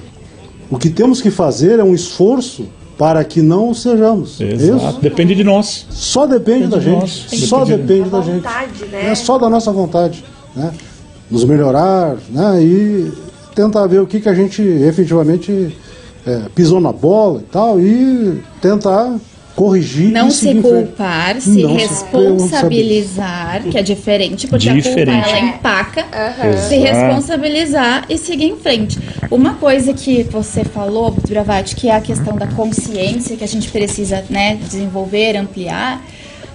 [0.71, 2.67] O que temos que fazer é um esforço
[2.99, 4.41] para que não sejamos.
[4.41, 4.87] Exato.
[4.89, 5.01] Isso?
[5.01, 5.87] Depende de nós.
[5.91, 7.01] Só depende, depende da de gente.
[7.01, 7.49] Nós.
[7.49, 8.91] Só depende, depende da vontade, gente.
[8.91, 9.11] Né?
[9.11, 10.25] É só da nossa vontade.
[10.55, 10.73] Né?
[11.31, 12.63] Nos melhorar né?
[12.63, 13.13] e
[13.55, 15.77] tentar ver o que, que a gente efetivamente
[16.27, 19.15] é, pisou na bola e tal, e tentar
[19.57, 25.11] corrigir Não e se culpar, se Não se responsabilizar, que é diferente, porque a Diferente.
[25.11, 26.57] culpa ela empaca, Aham.
[26.69, 28.99] se responsabilizar e seguir em frente.
[29.31, 33.71] Uma coisa que você falou, Bravati, que é a questão da consciência que a gente
[33.71, 36.05] precisa né, desenvolver, ampliar.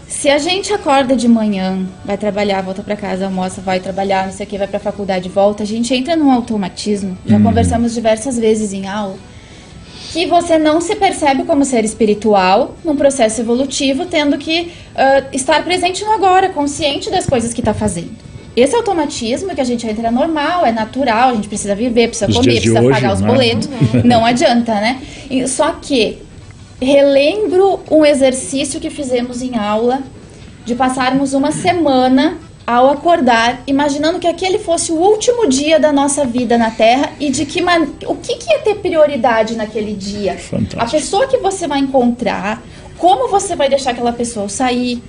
[0.08, 4.34] Se a gente acorda de manhã, vai trabalhar, volta para casa, almoça, vai trabalhar, não
[4.34, 7.18] sei o que, vai para a faculdade, volta, a gente entra num automatismo.
[7.26, 9.16] Já conversamos diversas vezes em aula
[10.12, 15.64] que você não se percebe como ser espiritual num processo evolutivo, tendo que ah, estar
[15.64, 18.12] presente no agora, consciente das coisas que está fazendo.
[18.54, 22.30] Esse automatismo que a gente entra é normal, é natural, a gente precisa viver, precisa
[22.30, 23.28] Os comer, precisa hoje, pagar os né?
[23.28, 23.70] boletos,
[24.04, 25.02] não adianta, né?
[25.48, 26.18] Só que
[26.82, 30.02] relembro um exercício que fizemos em aula
[30.66, 36.26] de passarmos uma semana ao acordar, imaginando que aquele fosse o último dia da nossa
[36.26, 37.88] vida na Terra e de que man...
[38.06, 40.38] o que, que ia ter prioridade naquele dia.
[40.38, 40.82] Fantástico.
[40.82, 42.62] A pessoa que você vai encontrar,
[42.98, 45.02] como você vai deixar aquela pessoa sair.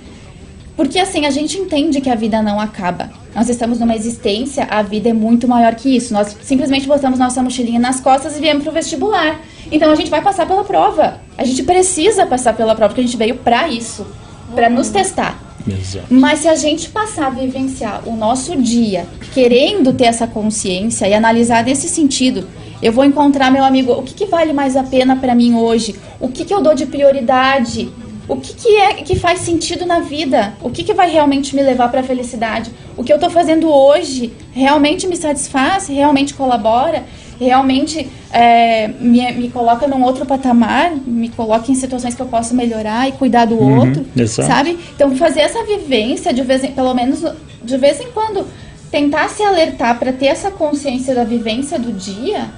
[0.74, 3.10] Porque assim, a gente entende que a vida não acaba.
[3.34, 6.12] Nós estamos numa existência, a vida é muito maior que isso.
[6.14, 9.40] Nós simplesmente botamos nossa mochilinha nas costas e viemos pro vestibular.
[9.70, 11.20] Então a gente vai passar pela prova.
[11.36, 14.06] A gente precisa passar pela prova, porque a gente veio pra isso,
[14.54, 15.38] pra nos testar.
[15.66, 16.06] Exato.
[16.10, 21.14] Mas se a gente passar a vivenciar o nosso dia querendo ter essa consciência e
[21.14, 22.46] analisar nesse sentido,
[22.82, 25.94] eu vou encontrar meu amigo, o que, que vale mais a pena pra mim hoje?
[26.18, 27.92] O que, que eu dou de prioridade?
[28.28, 30.54] O que, que é que faz sentido na vida?
[30.62, 32.70] O que, que vai realmente me levar pra felicidade?
[32.96, 35.88] O que eu tô fazendo hoje realmente me satisfaz?
[35.88, 37.04] Realmente colabora?
[37.42, 40.92] Realmente é, me, me coloca num outro patamar?
[41.06, 44.04] Me coloca em situações que eu posso melhorar e cuidar do outro?
[44.16, 44.48] exato.
[44.48, 44.78] Sabe?
[44.94, 47.24] Então fazer essa vivência de vez em, pelo menos
[47.62, 48.46] de vez em quando
[48.90, 52.50] tentar se alertar para ter essa consciência da vivência do dia,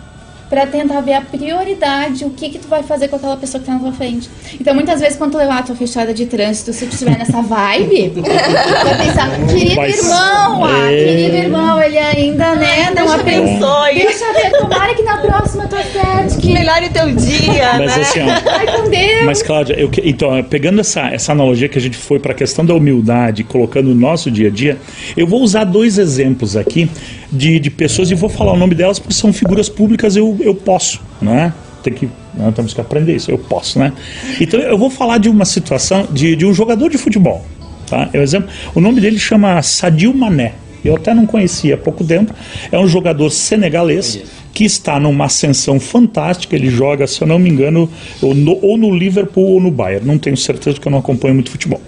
[0.49, 3.67] para tentar ver a prioridade, o que que tu vai fazer com aquela pessoa que
[3.67, 4.29] tá na tua frente.
[4.61, 7.41] Então muitas vezes quando tu levar a tua fechada de trânsito, se tu estiver nessa
[7.43, 12.95] vibe, tu vai pensar, querido Vai ser- irmão, ah, querido irmão, ele ainda né, não
[12.95, 13.43] Deixa aprendeu.
[13.69, 13.95] abençoe.
[13.95, 18.03] Deixa ver, tomara que na próxima tu acerte, que Melhore o teu dia, Mas né?
[18.03, 19.25] assim, ó, vai com Deus.
[19.25, 22.65] Mas, Cláudia, eu, então, pegando essa, essa analogia que a gente foi para a questão
[22.65, 24.79] da humildade, colocando no nosso dia a dia,
[25.17, 26.89] eu vou usar dois exemplos aqui
[27.33, 30.55] de, de pessoas e vou falar o nome delas porque são figuras públicas, eu, eu
[30.55, 31.53] posso, né?
[31.83, 33.93] Tem que, nós temos que aprender isso, eu posso, né?
[34.41, 37.45] Então, eu vou falar de uma situação de, de um jogador de futebol,
[37.87, 38.09] tá?
[38.15, 40.55] Um exemplo, o nome dele chama Sadio Mané.
[40.85, 42.35] Eu até não conhecia há pouco tempo.
[42.71, 44.23] É um jogador senegalês
[44.53, 46.55] que está numa ascensão fantástica.
[46.55, 47.89] Ele joga, se eu não me engano,
[48.21, 50.07] ou no, ou no Liverpool ou no Bayern.
[50.07, 51.81] Não tenho certeza porque eu não acompanho muito futebol.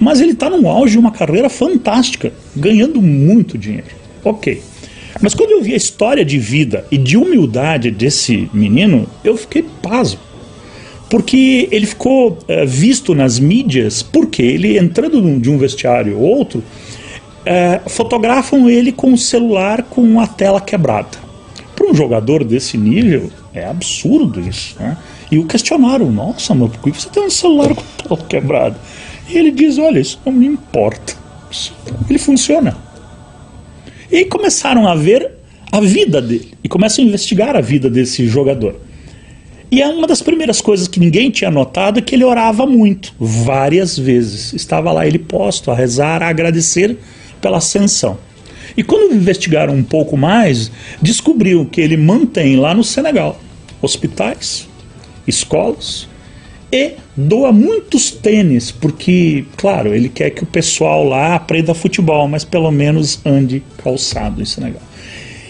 [0.00, 3.86] Mas ele está no auge de uma carreira fantástica, ganhando muito dinheiro.
[4.24, 4.60] Ok.
[5.20, 9.64] Mas quando eu vi a história de vida e de humildade desse menino, eu fiquei
[9.82, 10.20] pasmo
[11.10, 16.62] porque ele ficou eh, visto nas mídias, porque ele entrando de um vestiário ou outro,
[17.44, 21.18] eh, fotografam ele com o celular com a tela quebrada.
[21.74, 24.76] Para um jogador desse nível, é absurdo isso.
[24.78, 24.96] Né?
[25.32, 28.76] E o questionaram: nossa, mas por que você tem um celular com a tela quebrada?
[29.28, 31.14] E ele diz: olha, isso não me importa.
[32.08, 32.76] Ele funciona.
[34.10, 35.30] E começaram a ver
[35.70, 38.80] a vida dele e começam a investigar a vida desse jogador.
[39.70, 43.14] E é uma das primeiras coisas que ninguém tinha notado é que ele orava muito,
[43.20, 44.52] várias vezes.
[44.52, 46.98] Estava lá ele posto a rezar, a agradecer
[47.40, 48.18] pela ascensão.
[48.76, 53.40] E quando investigaram um pouco mais, descobriram que ele mantém lá no Senegal
[53.80, 54.68] hospitais,
[55.26, 56.09] escolas
[56.72, 62.44] e doa muitos tênis, porque, claro, ele quer que o pessoal lá aprenda futebol, mas
[62.44, 64.82] pelo menos ande calçado em Senegal.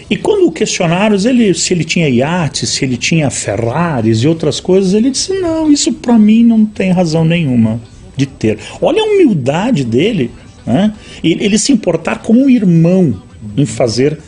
[0.09, 4.93] E quando questionaram ele, se ele tinha iates, se ele tinha Ferraris e outras coisas,
[4.93, 7.79] ele disse: Não, isso para mim não tem razão nenhuma
[8.17, 8.57] de ter.
[8.81, 10.29] Olha a humildade dele,
[10.65, 10.93] né?
[11.23, 13.21] ele, ele se importar como um irmão
[13.55, 14.19] em fazer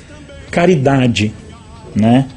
[0.50, 1.34] caridade,
[1.94, 2.28] né?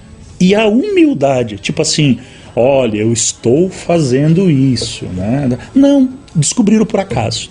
[0.40, 2.18] E a humildade, tipo assim,
[2.56, 5.56] olha, eu estou fazendo isso, né?
[5.74, 7.50] Não, descobriram por acaso.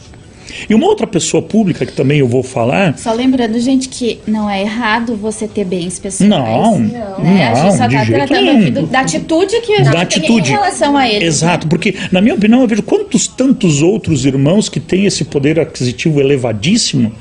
[0.70, 4.50] E uma outra pessoa pública que também eu vou falar, Só lembrando, gente, que não
[4.50, 6.30] é errado você ter bens pessoais.
[6.30, 7.48] Não, né?
[7.50, 8.62] A gente só não, tá jeito tratando nenhum.
[8.62, 10.50] aqui do- da atitude que da tem atitude.
[10.52, 11.26] em relação a ele.
[11.26, 15.60] Exato, porque, na minha opinião, eu vejo quantos tantos outros irmãos que têm esse poder
[15.60, 17.12] aquisitivo elevadíssimo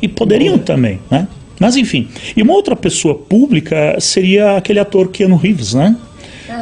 [0.00, 1.28] e poderiam também, né?
[1.60, 2.08] Mas enfim.
[2.36, 5.94] E uma outra pessoa pública seria aquele ator Keanu Reeves, né?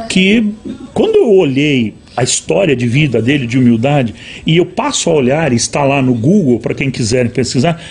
[0.09, 0.51] Que
[0.93, 4.13] quando eu olhei a história de vida dele, de humildade,
[4.45, 7.81] e eu passo a olhar, está lá no Google, para quem quiser pesquisar,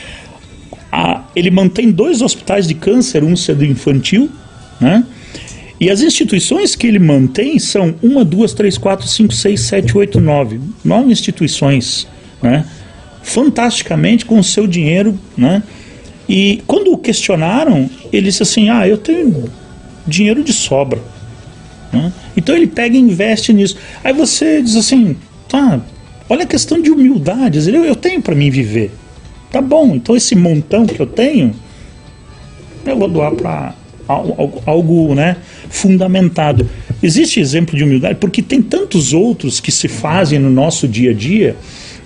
[0.92, 4.28] a- ele mantém dois hospitais de câncer, um sendo infantil,
[4.80, 5.04] né?
[5.80, 10.20] E as instituições que ele mantém são uma, duas, três, quatro, cinco, seis, sete, oito,
[10.20, 10.60] nove.
[10.84, 12.06] Nove instituições,
[12.42, 12.66] né?
[13.22, 15.62] Fantasticamente com o seu dinheiro, né?
[16.28, 19.44] E quando o questionaram, ele disse assim: Ah, eu tenho
[20.06, 20.98] dinheiro de sobra.
[21.92, 22.12] Né?
[22.36, 23.76] Então ele pega e investe nisso.
[24.02, 25.16] Aí você diz assim:
[25.48, 25.80] Tá,
[26.28, 27.58] olha a questão de humildade.
[27.68, 28.92] Eu, eu tenho para mim viver.
[29.50, 31.52] Tá bom, então esse montão que eu tenho,
[32.86, 33.74] eu vou doar para
[34.06, 35.36] algo, algo né,
[35.68, 36.68] fundamentado.
[37.02, 41.14] Existe exemplo de humildade, porque tem tantos outros que se fazem no nosso dia a
[41.14, 41.56] dia,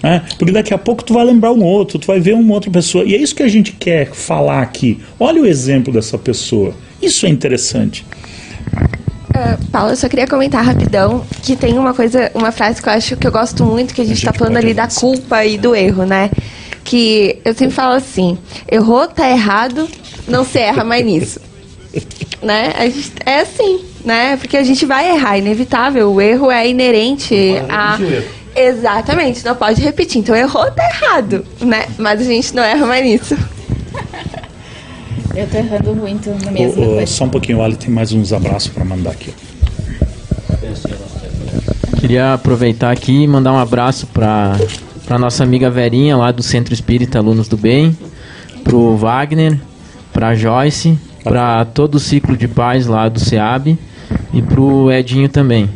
[0.03, 2.71] né, porque daqui a pouco tu vai lembrar um outro, tu vai ver uma outra
[2.71, 3.05] pessoa.
[3.05, 4.99] E é isso que a gente quer falar aqui.
[5.21, 6.75] Olha o exemplo dessa pessoa.
[7.03, 8.07] Isso é interessante.
[9.45, 12.93] Uh, Paulo, eu só queria comentar rapidão que tem uma coisa, uma frase que eu
[12.93, 15.75] acho que eu gosto muito, que a gente está falando ali da culpa e do
[15.75, 16.31] erro, né?
[16.83, 18.39] Que eu sempre falo assim,
[18.71, 19.87] errou, tá errado,
[20.27, 21.41] não se erra mais nisso.
[22.43, 22.73] né?
[22.91, 24.37] Gente, é assim, né?
[24.39, 26.13] Porque a gente vai errar, é inevitável.
[26.13, 27.35] O erro é inerente
[27.69, 27.99] a.
[28.57, 30.21] Exatamente, não pode repetir.
[30.21, 31.87] Então errou, tá errado, né?
[31.99, 33.37] Mas a gente não erra mais nisso.
[35.37, 36.83] Eu tô errando muito no mesmo.
[36.83, 39.33] Oh, oh, só um pouquinho, Ali tem mais uns abraços para mandar aqui.
[41.99, 44.57] Queria aproveitar aqui e mandar um abraço para
[45.05, 47.97] para nossa amiga Verinha lá do Centro Espírita Alunos do Bem,
[48.63, 49.59] pro Wagner,
[50.13, 53.77] para Joyce, para todo o ciclo de paz lá do SEAB
[54.33, 55.69] e pro Edinho também.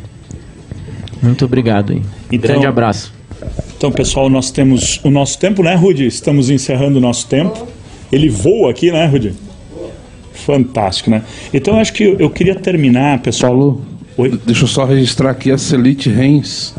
[1.21, 2.03] Muito obrigado aí.
[2.33, 3.13] Então, Grande abraço.
[3.77, 6.07] Então, pessoal, nós temos o nosso tempo, né, Rudy?
[6.07, 7.67] Estamos encerrando o nosso tempo.
[8.11, 9.35] Ele voa aqui, né, Rudy?
[10.45, 11.23] Fantástico, né?
[11.53, 13.53] Então, acho que eu, eu queria terminar, pessoal.
[13.53, 13.83] Paulo,
[14.17, 14.41] Oi?
[14.45, 16.75] deixa eu só registrar aqui a Celite Reis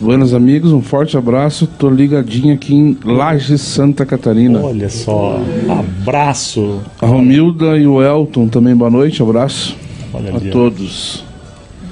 [0.00, 1.66] Buenos amigos, um forte abraço.
[1.66, 4.60] Tô ligadinho aqui em Lages, Santa Catarina.
[4.60, 6.80] Olha só, abraço.
[7.00, 9.76] A Romilda e o Elton também, boa noite, abraço
[10.14, 11.24] Olha a todos.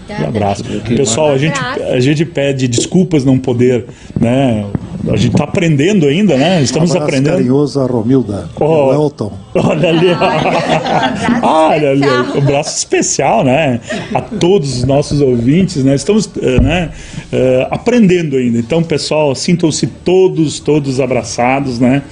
[0.08, 0.62] Um abraço.
[0.86, 3.86] Pessoal, a gente, a gente pede desculpas não poder,
[4.20, 4.64] né?
[5.08, 6.62] A gente está aprendendo ainda, né?
[6.62, 7.36] Estamos um aprendendo.
[7.36, 9.32] carinhoso a Romilda, oh, o Elton.
[9.54, 10.08] Olha ali,
[11.42, 13.80] olha ali, o braço especial, né?
[14.12, 15.94] A todos os nossos ouvintes, né?
[15.94, 16.90] Estamos, eh, né?
[17.32, 18.58] Uh, aprendendo ainda.
[18.58, 22.02] Então, pessoal, sintam-se todos, todos abraçados, né?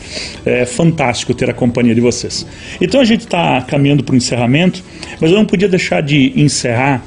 [0.44, 2.46] É fantástico ter a companhia de vocês.
[2.80, 4.82] Então, a gente está caminhando para o encerramento,
[5.20, 7.02] mas eu não podia deixar de encerrar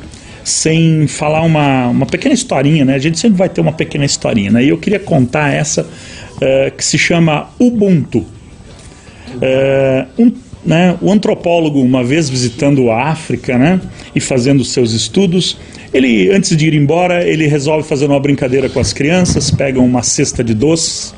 [0.50, 2.96] sem falar uma, uma pequena historinha, né?
[2.96, 4.64] A gente sempre vai ter uma pequena historinha, né?
[4.64, 8.20] E eu queria contar essa uh, que se chama Ubuntu.
[8.20, 10.32] Uh, um,
[10.66, 13.80] né, o antropólogo, uma vez visitando a África né,
[14.14, 15.58] e fazendo seus estudos,
[15.94, 20.04] ele, antes de ir embora, ele resolve fazer uma brincadeira com as crianças, pegam uma
[20.04, 21.14] cesta de doces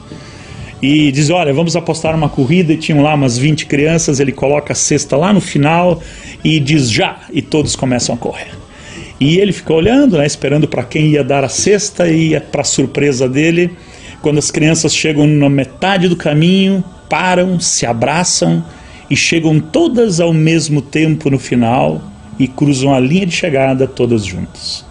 [0.81, 2.73] e diz: Olha, vamos apostar uma corrida.
[2.73, 4.19] E tinham lá umas 20 crianças.
[4.19, 6.01] Ele coloca a cesta lá no final
[6.43, 7.19] e diz: Já!
[7.31, 8.68] E todos começam a correr.
[9.19, 13.27] E ele ficou olhando, né, esperando para quem ia dar a cesta, e para surpresa
[13.27, 13.71] dele,
[14.21, 18.63] quando as crianças chegam na metade do caminho, param, se abraçam
[19.09, 22.01] e chegam todas ao mesmo tempo no final
[22.37, 24.85] e cruzam a linha de chegada todas juntas.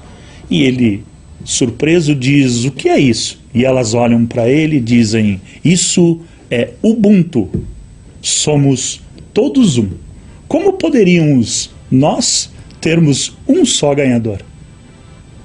[0.51, 1.05] E ele,
[1.45, 3.41] surpreso, diz: O que é isso?
[3.55, 6.21] E elas olham para ele e dizem: Isso
[6.51, 7.49] é Ubuntu.
[8.21, 9.01] Somos
[9.33, 9.89] todos um.
[10.47, 12.51] Como poderíamos nós
[12.81, 14.39] termos um só ganhador.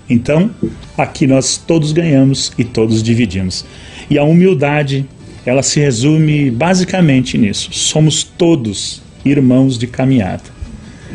[0.09, 0.51] Então,
[0.97, 3.65] aqui nós todos ganhamos e todos dividimos.
[4.09, 5.05] E a humildade,
[5.45, 7.69] ela se resume basicamente nisso.
[7.71, 10.43] Somos todos irmãos de caminhada.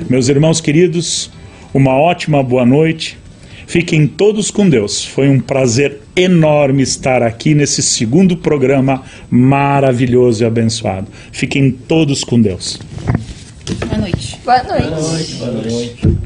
[0.08, 1.30] Meus irmãos queridos,
[1.74, 3.18] uma ótima boa noite.
[3.66, 5.04] Fiquem todos com Deus.
[5.04, 11.08] Foi um prazer enorme estar aqui nesse segundo programa maravilhoso e abençoado.
[11.30, 12.78] Fiquem todos com Deus.
[14.48, 14.88] Boa noite.
[14.88, 15.34] Boa noite.
[15.34, 16.17] Boa noite.